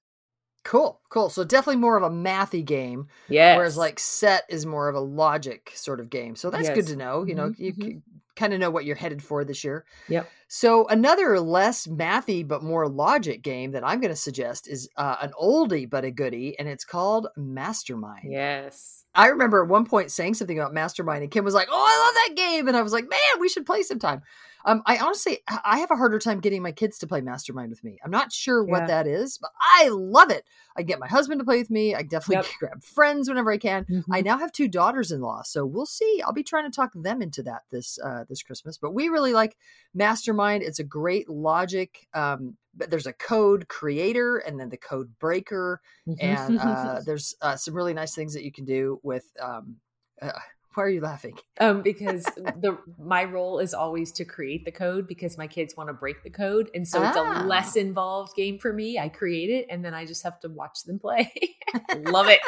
Cool, 0.64 1.00
cool. 1.10 1.30
So 1.30 1.46
definitely 1.46 1.80
more 1.80 1.96
of 1.96 2.04
a 2.04 2.10
mathy 2.10 2.66
game. 2.66 3.08
Yeah. 3.30 3.56
Whereas 3.56 3.78
like 3.78 4.00
set 4.00 4.44
is 4.50 4.66
more 4.66 4.90
of 4.90 4.96
a 4.96 5.00
logic 5.00 5.72
sort 5.76 6.00
of 6.00 6.10
game. 6.10 6.36
So 6.36 6.50
that's 6.50 6.68
yes. 6.68 6.76
good 6.76 6.88
to 6.88 6.96
know. 6.98 7.24
You 7.24 7.36
know, 7.36 7.50
mm-hmm. 7.50 7.64
you 7.64 7.74
mm-hmm. 7.74 7.98
Kind 8.38 8.54
of 8.54 8.60
know 8.60 8.70
what 8.70 8.86
you're 8.86 8.96
headed 8.96 9.22
for 9.22 9.44
this 9.44 9.64
year. 9.64 9.86
Yep. 10.08 10.30
So 10.48 10.88
another 10.88 11.40
less 11.40 11.88
mathy 11.88 12.48
but 12.48 12.64
more 12.64 12.88
logic 12.88 13.42
game 13.42 13.72
that 13.72 13.86
I'm 13.86 14.00
going 14.00 14.14
to 14.14 14.16
suggest 14.16 14.68
is 14.70 14.90
uh, 14.96 15.18
an 15.22 15.32
oldie 15.40 15.90
but 15.90 16.06
a 16.06 16.12
goodie, 16.12 16.58
and 16.58 16.68
it's 16.70 16.86
called 16.86 17.28
Mastermind. 17.36 18.32
Yes. 18.32 19.06
I 19.14 19.28
remember 19.28 19.64
at 19.64 19.70
one 19.70 19.86
point 19.86 20.12
saying 20.12 20.36
something 20.36 20.58
about 20.58 20.74
Mastermind, 20.74 21.24
and 21.24 21.32
Kim 21.32 21.44
was 21.44 21.56
like, 21.56 21.68
"Oh, 21.72 21.86
I 21.88 22.06
love 22.06 22.14
that 22.14 22.50
game," 22.50 22.68
and 22.68 22.78
I 22.78 22.82
was 22.82 22.94
like, 22.94 23.10
"Man, 23.10 23.40
we 23.40 23.50
should 23.50 23.66
play 23.66 23.82
sometime." 23.82 24.22
Um, 24.68 24.84
I 24.86 24.98
honestly, 24.98 25.40
I 25.48 25.80
have 25.80 25.92
a 25.92 25.96
harder 25.96 26.20
time 26.20 26.42
getting 26.42 26.62
my 26.62 26.74
kids 26.74 26.98
to 27.00 27.08
play 27.08 27.22
Mastermind 27.22 27.70
with 27.70 27.86
me. 27.86 28.00
I'm 28.04 28.12
not 28.12 28.34
sure 28.34 28.62
what 28.62 28.82
yeah. 28.82 28.88
that 28.88 29.08
is, 29.08 29.38
but 29.38 29.52
I 29.60 29.88
love 29.88 30.30
it. 30.30 30.44
I 30.76 30.82
get 30.82 31.00
my 31.00 31.08
husband 31.08 31.40
to 31.40 31.46
play 31.46 31.60
with 31.60 31.70
me. 31.70 31.96
I 31.96 32.02
definitely 32.04 32.46
yep. 32.46 32.46
grab 32.60 32.84
friends 32.84 33.30
whenever 33.30 33.50
I 33.50 33.58
can. 33.58 33.86
Mm-hmm. 33.86 34.14
I 34.14 34.20
now 34.20 34.38
have 34.38 34.52
two 34.52 34.68
daughters-in-law, 34.68 35.44
so 35.44 35.66
we'll 35.66 35.86
see. 35.86 36.22
I'll 36.24 36.34
be 36.34 36.44
trying 36.44 36.70
to 36.70 36.76
talk 36.76 36.92
them 36.94 37.22
into 37.22 37.42
that 37.44 37.62
this 37.72 37.98
uh, 38.04 38.26
this 38.28 38.44
Christmas. 38.44 38.78
But 38.78 38.94
we 38.94 39.08
really 39.08 39.34
like 39.34 39.56
Mastermind. 39.94 40.64
It's 40.64 40.80
a 40.80 40.84
great 40.84 41.30
logic. 41.30 42.06
Um, 42.14 42.58
but 42.76 42.92
there's 42.92 43.08
a 43.08 43.14
code 43.14 43.70
creator 43.70 44.38
and 44.38 44.60
then 44.60 44.70
the 44.70 44.78
code 44.78 45.18
breaker, 45.18 45.80
mm-hmm. 46.08 46.20
and 46.20 46.60
uh, 46.60 47.00
there's 47.06 47.36
uh, 47.42 47.56
some 47.56 47.74
really 47.74 47.94
nice 47.94 48.14
things 48.14 48.34
that 48.34 48.44
you 48.44 48.52
can 48.52 48.66
do 48.66 49.00
with. 49.02 49.26
Um, 49.42 49.78
uh, 50.22 50.32
why 50.78 50.84
are 50.84 50.90
you 50.90 51.02
laughing? 51.02 51.38
Um, 51.60 51.82
because 51.82 52.24
the 52.36 52.78
my 53.00 53.24
role 53.24 53.60
is 53.60 53.74
always 53.74 54.12
to 54.14 54.26
create 54.26 54.64
the 54.64 54.72
code 54.72 55.08
because 55.08 55.38
my 55.38 55.48
kids 55.48 55.76
want 55.76 55.90
to 55.90 55.94
break 55.94 56.24
the 56.24 56.30
code, 56.30 56.70
and 56.76 56.88
so 56.88 57.02
ah. 57.02 57.08
it's 57.08 57.18
a 57.18 57.22
ah. 57.22 57.44
less 57.46 57.76
involved 57.76 58.36
game 58.36 58.60
for 58.60 58.72
me. 58.72 59.00
I 59.00 59.10
create 59.10 59.50
it, 59.50 59.66
and 59.70 59.84
then 59.84 59.94
I 59.94 60.06
just 60.06 60.24
have 60.24 60.40
to 60.42 60.50
watch 60.50 60.84
them 60.84 61.00
play. 61.00 61.32
love 61.98 62.28
it. 62.28 62.40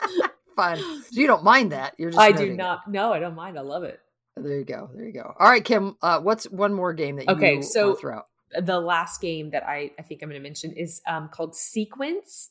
Fun. 0.56 0.76
So 0.78 1.08
you 1.12 1.28
don't 1.28 1.44
mind 1.44 1.70
that? 1.72 1.94
You're 1.98 2.10
just. 2.10 2.20
I 2.20 2.32
do 2.32 2.52
not. 2.52 2.80
It. 2.86 2.90
No, 2.90 3.12
I 3.12 3.20
don't 3.20 3.36
mind. 3.36 3.56
I 3.56 3.62
love 3.62 3.84
it. 3.84 4.00
There 4.36 4.58
you 4.58 4.64
go. 4.64 4.90
There 4.92 5.04
you 5.04 5.12
go. 5.12 5.34
All 5.38 5.48
right, 5.48 5.64
Kim. 5.64 5.96
Uh, 6.02 6.20
what's 6.20 6.50
one 6.50 6.74
more 6.74 6.92
game 6.92 7.16
that 7.16 7.26
you 7.28 7.34
okay? 7.34 7.62
So 7.62 7.94
throw 7.94 8.16
out? 8.16 8.26
the 8.60 8.80
last 8.80 9.20
game 9.20 9.50
that 9.50 9.62
I 9.66 9.90
I 9.98 10.02
think 10.02 10.22
I'm 10.22 10.28
going 10.28 10.40
to 10.40 10.42
mention 10.42 10.72
is 10.72 11.00
um, 11.06 11.28
called 11.28 11.54
Sequence. 11.54 12.50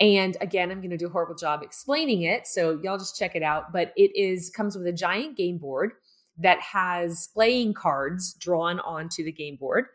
And 0.00 0.36
again, 0.40 0.70
I'm 0.70 0.80
going 0.80 0.90
to 0.90 0.96
do 0.96 1.08
a 1.08 1.10
horrible 1.10 1.34
job 1.34 1.62
explaining 1.62 2.22
it, 2.22 2.46
so 2.46 2.80
y'all 2.82 2.98
just 2.98 3.18
check 3.18 3.36
it 3.36 3.42
out. 3.42 3.70
But 3.72 3.92
it 3.96 4.16
is 4.16 4.50
comes 4.50 4.76
with 4.76 4.86
a 4.86 4.92
giant 4.92 5.36
game 5.36 5.58
board 5.58 5.92
that 6.38 6.60
has 6.60 7.28
playing 7.34 7.74
cards 7.74 8.32
drawn 8.34 8.80
onto 8.80 9.22
the 9.22 9.32
game 9.32 9.56
board, 9.56 9.86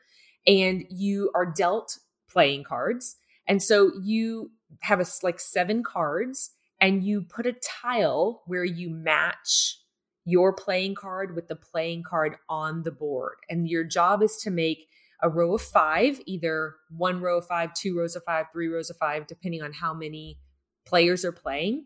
and 0.45 0.85
you 0.89 1.31
are 1.33 1.45
dealt 1.45 1.97
playing 2.29 2.63
cards. 2.63 3.15
And 3.47 3.61
so 3.61 3.91
you 4.03 4.51
have 4.81 4.99
a 4.99 5.05
like 5.23 5.39
seven 5.39 5.83
cards, 5.83 6.51
and 6.79 7.03
you 7.03 7.23
put 7.23 7.47
a 7.47 7.53
tile 7.53 8.43
where 8.45 8.65
you 8.65 8.91
match 8.91 9.79
your 10.23 10.53
playing 10.53 10.95
card 10.95 11.35
with 11.35 11.47
the 11.47 11.55
playing 11.55 12.03
card 12.03 12.35
on 12.49 12.83
the 12.83 12.91
board. 12.91 13.35
And 13.49 13.67
your 13.67 13.83
job 13.83 14.21
is 14.21 14.37
to 14.37 14.51
make 14.51 14.87
a 15.21 15.29
row 15.29 15.55
of 15.55 15.61
five, 15.61 16.19
either 16.25 16.75
one 16.89 17.21
row 17.21 17.37
of 17.39 17.47
five, 17.47 17.73
two 17.73 17.97
rows 17.97 18.15
of 18.15 18.23
five, 18.23 18.47
three 18.51 18.67
rows 18.67 18.89
of 18.89 18.97
five, 18.97 19.27
depending 19.27 19.61
on 19.61 19.73
how 19.73 19.93
many 19.93 20.39
players 20.85 21.25
are 21.25 21.31
playing. 21.31 21.85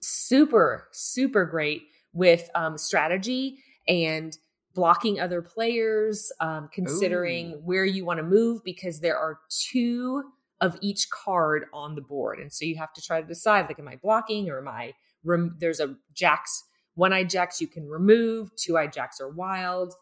Super, 0.00 0.88
super 0.92 1.44
great 1.44 1.82
with 2.12 2.48
um, 2.54 2.78
strategy 2.78 3.58
and 3.88 4.36
blocking 4.74 5.18
other 5.18 5.42
players, 5.42 6.30
um, 6.40 6.68
considering 6.72 7.54
Ooh. 7.54 7.60
where 7.64 7.84
you 7.84 8.04
want 8.04 8.18
to 8.18 8.22
move 8.22 8.62
because 8.64 9.00
there 9.00 9.18
are 9.18 9.40
two 9.48 10.22
of 10.60 10.76
each 10.80 11.10
card 11.10 11.66
on 11.72 11.94
the 11.94 12.00
board. 12.00 12.38
And 12.38 12.52
so 12.52 12.64
you 12.64 12.76
have 12.76 12.92
to 12.92 13.02
try 13.02 13.20
to 13.20 13.26
decide 13.26 13.66
like, 13.66 13.78
am 13.78 13.88
I 13.88 13.96
blocking 13.96 14.48
or 14.48 14.58
am 14.58 14.68
I, 14.68 14.92
rem- 15.24 15.56
there's 15.58 15.80
a 15.80 15.96
jacks, 16.14 16.64
one 16.94 17.12
eye 17.12 17.24
jacks 17.24 17.60
you 17.60 17.66
can 17.66 17.88
remove, 17.88 18.54
two 18.56 18.76
eye 18.76 18.88
jacks 18.88 19.20
are 19.20 19.30
wild. 19.30 19.94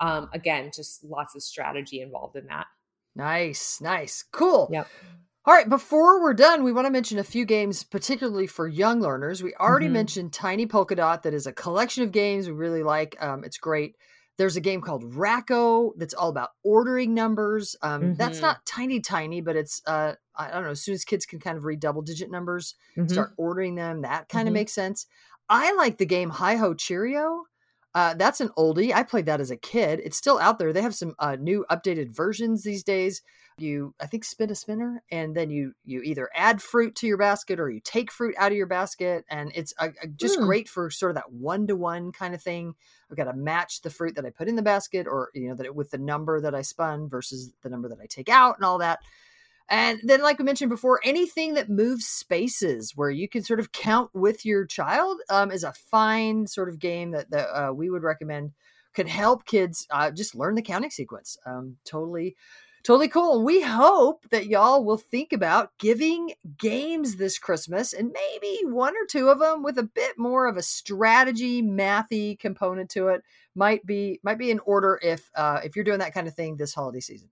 Um, 0.00 0.28
again, 0.32 0.70
just 0.74 1.04
lots 1.04 1.36
of 1.36 1.42
strategy 1.42 2.00
involved 2.00 2.36
in 2.36 2.46
that. 2.46 2.66
Nice, 3.14 3.80
nice, 3.80 4.24
cool. 4.32 4.68
Yep. 4.72 4.88
All 5.46 5.54
right, 5.54 5.68
before 5.68 6.22
we're 6.22 6.34
done, 6.34 6.64
we 6.64 6.72
want 6.72 6.86
to 6.86 6.92
mention 6.92 7.18
a 7.18 7.24
few 7.24 7.44
games, 7.44 7.82
particularly 7.82 8.46
for 8.46 8.68
young 8.68 9.00
learners. 9.00 9.42
We 9.42 9.54
already 9.54 9.86
mm-hmm. 9.86 9.94
mentioned 9.94 10.32
Tiny 10.32 10.66
Polka 10.66 10.94
Dot, 10.94 11.22
that 11.22 11.34
is 11.34 11.46
a 11.46 11.52
collection 11.52 12.02
of 12.02 12.12
games 12.12 12.46
we 12.46 12.52
really 12.52 12.82
like. 12.82 13.16
Um, 13.20 13.42
it's 13.44 13.58
great. 13.58 13.96
There's 14.36 14.56
a 14.56 14.60
game 14.60 14.80
called 14.80 15.14
Rack-O 15.14 15.94
that's 15.96 16.14
all 16.14 16.30
about 16.30 16.50
ordering 16.62 17.14
numbers. 17.14 17.76
Um, 17.82 18.02
mm-hmm. 18.02 18.14
That's 18.14 18.40
not 18.40 18.64
tiny, 18.64 19.00
tiny, 19.00 19.40
but 19.40 19.56
it's 19.56 19.82
uh, 19.86 20.14
I 20.36 20.50
don't 20.50 20.64
know. 20.64 20.70
As 20.70 20.82
soon 20.82 20.94
as 20.94 21.04
kids 21.04 21.26
can 21.26 21.40
kind 21.40 21.58
of 21.58 21.64
read 21.64 21.80
double 21.80 22.00
digit 22.00 22.30
numbers, 22.30 22.74
mm-hmm. 22.96 23.08
start 23.08 23.32
ordering 23.36 23.74
them. 23.74 24.02
That 24.02 24.28
kind 24.28 24.48
of 24.48 24.52
mm-hmm. 24.52 24.60
makes 24.60 24.72
sense. 24.72 25.06
I 25.48 25.74
like 25.74 25.98
the 25.98 26.06
game 26.06 26.30
Hi 26.30 26.56
Ho 26.56 26.72
Cherry-O. 26.74 27.44
Uh, 27.94 28.14
that's 28.14 28.40
an 28.40 28.50
oldie. 28.56 28.92
I 28.94 29.02
played 29.02 29.26
that 29.26 29.40
as 29.40 29.50
a 29.50 29.56
kid. 29.56 30.00
It's 30.04 30.16
still 30.16 30.38
out 30.38 30.58
there. 30.58 30.72
They 30.72 30.82
have 30.82 30.94
some 30.94 31.14
uh, 31.18 31.36
new 31.40 31.64
updated 31.70 32.14
versions 32.14 32.62
these 32.62 32.84
days. 32.84 33.22
You, 33.58 33.94
I 34.00 34.06
think, 34.06 34.24
spin 34.24 34.50
a 34.50 34.54
spinner, 34.54 35.02
and 35.10 35.34
then 35.34 35.50
you 35.50 35.72
you 35.84 36.00
either 36.00 36.30
add 36.34 36.62
fruit 36.62 36.94
to 36.96 37.06
your 37.06 37.18
basket 37.18 37.60
or 37.60 37.68
you 37.68 37.80
take 37.82 38.10
fruit 38.10 38.34
out 38.38 38.52
of 38.52 38.56
your 38.56 38.68
basket, 38.68 39.24
and 39.28 39.50
it's 39.54 39.74
uh, 39.78 39.88
just 40.16 40.38
mm. 40.38 40.46
great 40.46 40.68
for 40.68 40.88
sort 40.88 41.10
of 41.10 41.16
that 41.16 41.32
one 41.32 41.66
to 41.66 41.76
one 41.76 42.12
kind 42.12 42.34
of 42.34 42.40
thing. 42.40 42.74
I've 43.10 43.16
got 43.16 43.24
to 43.24 43.34
match 43.34 43.82
the 43.82 43.90
fruit 43.90 44.14
that 44.14 44.24
I 44.24 44.30
put 44.30 44.48
in 44.48 44.56
the 44.56 44.62
basket, 44.62 45.06
or 45.06 45.30
you 45.34 45.48
know 45.48 45.56
that 45.56 45.66
it, 45.66 45.74
with 45.74 45.90
the 45.90 45.98
number 45.98 46.40
that 46.40 46.54
I 46.54 46.62
spun 46.62 47.08
versus 47.08 47.52
the 47.62 47.68
number 47.68 47.88
that 47.88 47.98
I 48.00 48.06
take 48.08 48.28
out, 48.28 48.56
and 48.56 48.64
all 48.64 48.78
that. 48.78 49.00
And 49.70 50.00
then, 50.02 50.20
like 50.20 50.40
we 50.40 50.44
mentioned 50.44 50.68
before, 50.68 51.00
anything 51.04 51.54
that 51.54 51.70
moves 51.70 52.04
spaces 52.04 52.92
where 52.96 53.10
you 53.10 53.28
can 53.28 53.44
sort 53.44 53.60
of 53.60 53.70
count 53.70 54.10
with 54.12 54.44
your 54.44 54.66
child 54.66 55.20
um, 55.30 55.52
is 55.52 55.62
a 55.62 55.72
fine 55.72 56.48
sort 56.48 56.68
of 56.68 56.80
game 56.80 57.12
that, 57.12 57.30
that 57.30 57.48
uh, 57.48 57.72
we 57.72 57.88
would 57.88 58.02
recommend. 58.02 58.50
Could 58.92 59.06
help 59.06 59.44
kids 59.44 59.86
uh, 59.92 60.10
just 60.10 60.34
learn 60.34 60.56
the 60.56 60.62
counting 60.62 60.90
sequence. 60.90 61.38
Um, 61.46 61.76
totally, 61.84 62.34
totally 62.82 63.06
cool. 63.06 63.44
We 63.44 63.60
hope 63.60 64.24
that 64.32 64.46
y'all 64.46 64.84
will 64.84 64.96
think 64.96 65.32
about 65.32 65.70
giving 65.78 66.32
games 66.58 67.14
this 67.14 67.38
Christmas 67.38 67.92
and 67.92 68.10
maybe 68.12 68.58
one 68.64 68.94
or 68.96 69.06
two 69.08 69.28
of 69.28 69.38
them 69.38 69.62
with 69.62 69.78
a 69.78 69.84
bit 69.84 70.18
more 70.18 70.48
of 70.48 70.56
a 70.56 70.62
strategy, 70.62 71.62
mathy 71.62 72.36
component 72.36 72.90
to 72.90 73.06
it. 73.06 73.22
Might 73.54 73.86
be 73.86 74.18
might 74.24 74.38
be 74.38 74.50
in 74.50 74.58
order 74.58 74.98
if 75.00 75.30
uh, 75.36 75.60
if 75.62 75.76
you're 75.76 75.84
doing 75.84 76.00
that 76.00 76.14
kind 76.14 76.26
of 76.26 76.34
thing 76.34 76.56
this 76.56 76.74
holiday 76.74 76.98
season. 76.98 77.28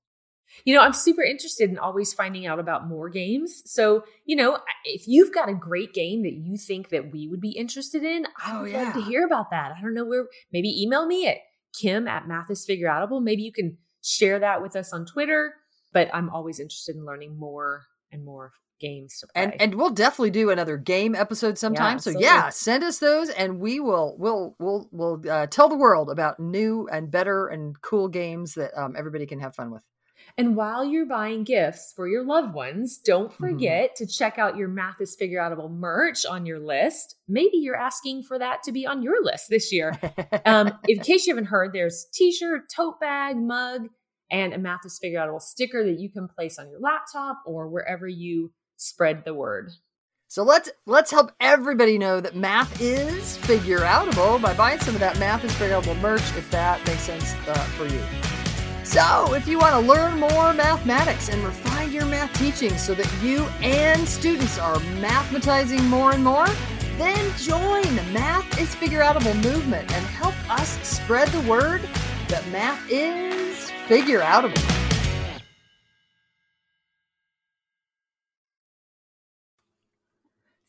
You 0.64 0.74
know, 0.74 0.82
I'm 0.82 0.92
super 0.92 1.22
interested 1.22 1.70
in 1.70 1.78
always 1.78 2.12
finding 2.12 2.46
out 2.46 2.58
about 2.58 2.88
more 2.88 3.08
games. 3.08 3.62
So, 3.66 4.04
you 4.24 4.36
know, 4.36 4.58
if 4.84 5.06
you've 5.06 5.32
got 5.32 5.48
a 5.48 5.54
great 5.54 5.92
game 5.94 6.22
that 6.22 6.34
you 6.34 6.56
think 6.56 6.90
that 6.90 7.12
we 7.12 7.28
would 7.28 7.40
be 7.40 7.50
interested 7.50 8.04
in, 8.04 8.26
I 8.44 8.60
would 8.60 8.68
oh, 8.68 8.72
yeah. 8.72 8.82
love 8.84 8.94
to 8.94 9.02
hear 9.02 9.26
about 9.26 9.50
that. 9.50 9.72
I 9.76 9.80
don't 9.80 9.94
know 9.94 10.04
where, 10.04 10.26
maybe 10.52 10.82
email 10.82 11.06
me 11.06 11.26
at 11.28 11.38
kim 11.74 12.08
at 12.08 12.26
math 12.28 12.50
is 12.50 12.66
mathisfigureoutable. 12.66 13.22
Maybe 13.22 13.42
you 13.42 13.52
can 13.52 13.76
share 14.02 14.38
that 14.38 14.62
with 14.62 14.76
us 14.76 14.92
on 14.92 15.06
Twitter. 15.06 15.54
But 15.92 16.10
I'm 16.12 16.28
always 16.30 16.60
interested 16.60 16.96
in 16.96 17.06
learning 17.06 17.38
more 17.38 17.86
and 18.12 18.24
more 18.24 18.52
games 18.78 19.18
to 19.20 19.26
play. 19.26 19.42
And 19.42 19.60
and 19.60 19.74
we'll 19.74 19.90
definitely 19.90 20.30
do 20.30 20.50
another 20.50 20.76
game 20.76 21.14
episode 21.14 21.58
sometime. 21.58 21.94
Yeah, 21.94 22.00
so 22.00 22.10
yeah, 22.18 22.48
send 22.50 22.84
us 22.84 22.98
those 22.98 23.30
and 23.30 23.58
we 23.58 23.80
will 23.80 24.14
we'll 24.18 24.54
we'll 24.58 24.88
we'll 24.92 25.22
uh, 25.30 25.46
tell 25.46 25.68
the 25.68 25.76
world 25.76 26.10
about 26.10 26.38
new 26.38 26.88
and 26.90 27.10
better 27.10 27.48
and 27.48 27.80
cool 27.82 28.08
games 28.08 28.54
that 28.54 28.78
um, 28.78 28.94
everybody 28.96 29.26
can 29.26 29.40
have 29.40 29.54
fun 29.54 29.70
with. 29.70 29.82
And 30.36 30.54
while 30.54 30.84
you're 30.84 31.06
buying 31.06 31.44
gifts 31.44 31.92
for 31.94 32.08
your 32.08 32.24
loved 32.24 32.54
ones, 32.54 32.98
don't 32.98 33.30
mm-hmm. 33.30 33.42
forget 33.44 33.94
mm-hmm. 33.94 34.04
to 34.04 34.12
check 34.12 34.38
out 34.38 34.56
your 34.56 34.68
Math 34.68 35.00
is 35.00 35.16
Figureoutable 35.20 35.70
merch 35.70 36.26
on 36.26 36.46
your 36.46 36.58
list. 36.58 37.16
Maybe 37.26 37.56
you're 37.56 37.76
asking 37.76 38.24
for 38.24 38.38
that 38.38 38.62
to 38.64 38.72
be 38.72 38.86
on 38.86 39.02
your 39.02 39.22
list 39.24 39.48
this 39.48 39.72
year. 39.72 39.98
um, 40.44 40.72
in 40.88 41.00
case 41.00 41.26
you 41.26 41.34
haven't 41.34 41.48
heard, 41.48 41.72
there's 41.72 42.06
t-shirt, 42.12 42.70
tote 42.74 43.00
bag, 43.00 43.36
mug, 43.36 43.88
and 44.30 44.52
a 44.52 44.58
Math 44.58 44.84
is 44.84 45.00
Figureoutable 45.02 45.42
sticker 45.42 45.84
that 45.84 45.98
you 45.98 46.10
can 46.10 46.28
place 46.28 46.58
on 46.58 46.68
your 46.70 46.80
laptop 46.80 47.42
or 47.46 47.68
wherever 47.68 48.06
you 48.06 48.52
spread 48.76 49.24
the 49.24 49.34
word. 49.34 49.70
So 50.30 50.42
let's 50.42 50.68
let's 50.84 51.10
help 51.10 51.32
everybody 51.40 51.96
know 51.96 52.20
that 52.20 52.36
math 52.36 52.82
is 52.82 53.38
figure 53.38 53.80
outable 53.80 54.40
by 54.40 54.52
buying 54.52 54.78
some 54.80 54.94
of 54.94 55.00
that 55.00 55.18
math 55.18 55.42
is 55.42 55.54
figure 55.54 55.80
outable 55.80 55.98
merch 56.00 56.20
if 56.36 56.50
that 56.50 56.86
makes 56.86 57.00
sense 57.00 57.34
uh, 57.48 57.54
for 57.54 57.86
you. 57.86 58.27
So, 58.88 59.34
if 59.34 59.46
you 59.46 59.58
want 59.58 59.74
to 59.74 59.80
learn 59.80 60.18
more 60.18 60.54
mathematics 60.54 61.28
and 61.28 61.44
refine 61.44 61.92
your 61.92 62.06
math 62.06 62.32
teaching 62.38 62.74
so 62.78 62.94
that 62.94 63.22
you 63.22 63.44
and 63.60 64.08
students 64.08 64.58
are 64.58 64.76
mathematizing 64.76 65.84
more 65.90 66.12
and 66.12 66.24
more, 66.24 66.46
then 66.96 67.36
join 67.36 67.82
the 67.82 68.02
Math 68.14 68.58
is 68.58 68.74
Figure 68.74 69.00
Outable 69.00 69.34
movement 69.44 69.92
and 69.92 70.06
help 70.06 70.34
us 70.50 70.78
spread 70.88 71.28
the 71.28 71.40
word 71.42 71.82
that 72.28 72.48
math 72.48 72.82
is 72.90 73.70
figure 73.88 74.20
outable. 74.20 74.56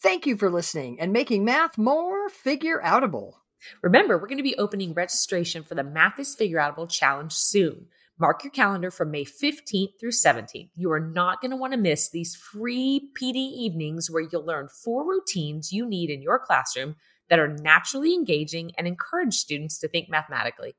Thank 0.01 0.25
you 0.25 0.36
for 0.36 0.51
listening 0.51 0.99
and 0.99 1.13
making 1.13 1.45
math 1.45 1.77
more 1.77 2.27
figure 2.27 2.82
outable. 2.84 3.36
Remember, 3.82 4.17
we're 4.17 4.27
going 4.27 4.38
to 4.38 4.43
be 4.43 4.58
opening 4.58 4.93
registration 4.93 5.63
for 5.63 5.75
the 5.75 5.84
Math 5.86 6.19
is 6.19 6.36
Figure 6.36 6.60
Outable 6.60 6.89
Challenge 6.89 7.32
soon. 7.32 7.88
Mark 8.21 8.43
your 8.43 8.51
calendar 8.51 8.91
from 8.91 9.12
May 9.12 9.23
15th 9.23 9.97
through 9.97 10.12
17th. 10.12 10.71
You 10.75 10.91
are 10.91 10.99
not 10.99 11.39
going 11.39 11.51
to 11.51 11.58
want 11.58 11.71
to 11.71 11.79
miss 11.79 12.10
these 12.10 12.36
free 12.36 13.10
PD 13.17 13.36
evenings 13.36 14.12
where 14.12 14.21
you'll 14.29 14.45
learn 14.45 14.67
four 14.67 15.10
routines 15.10 15.71
you 15.71 15.88
need 15.88 16.10
in 16.10 16.21
your 16.21 16.38
classroom 16.38 16.97
that 17.29 17.39
are 17.39 17.47
naturally 17.47 18.13
engaging 18.13 18.71
and 18.77 18.88
encourage 18.88 19.36
students 19.36 19.79
to 19.79 19.88
think 19.88 20.10
mathematically. 20.10 20.75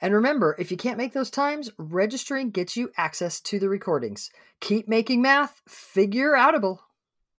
And 0.00 0.14
remember, 0.14 0.54
if 0.56 0.70
you 0.70 0.76
can't 0.76 0.98
make 0.98 1.14
those 1.14 1.30
times, 1.30 1.68
registering 1.78 2.50
gets 2.50 2.76
you 2.76 2.92
access 2.96 3.40
to 3.40 3.58
the 3.58 3.68
recordings. 3.68 4.30
Keep 4.60 4.86
making 4.86 5.20
math 5.20 5.62
figure 5.66 6.34
outable. 6.34 6.78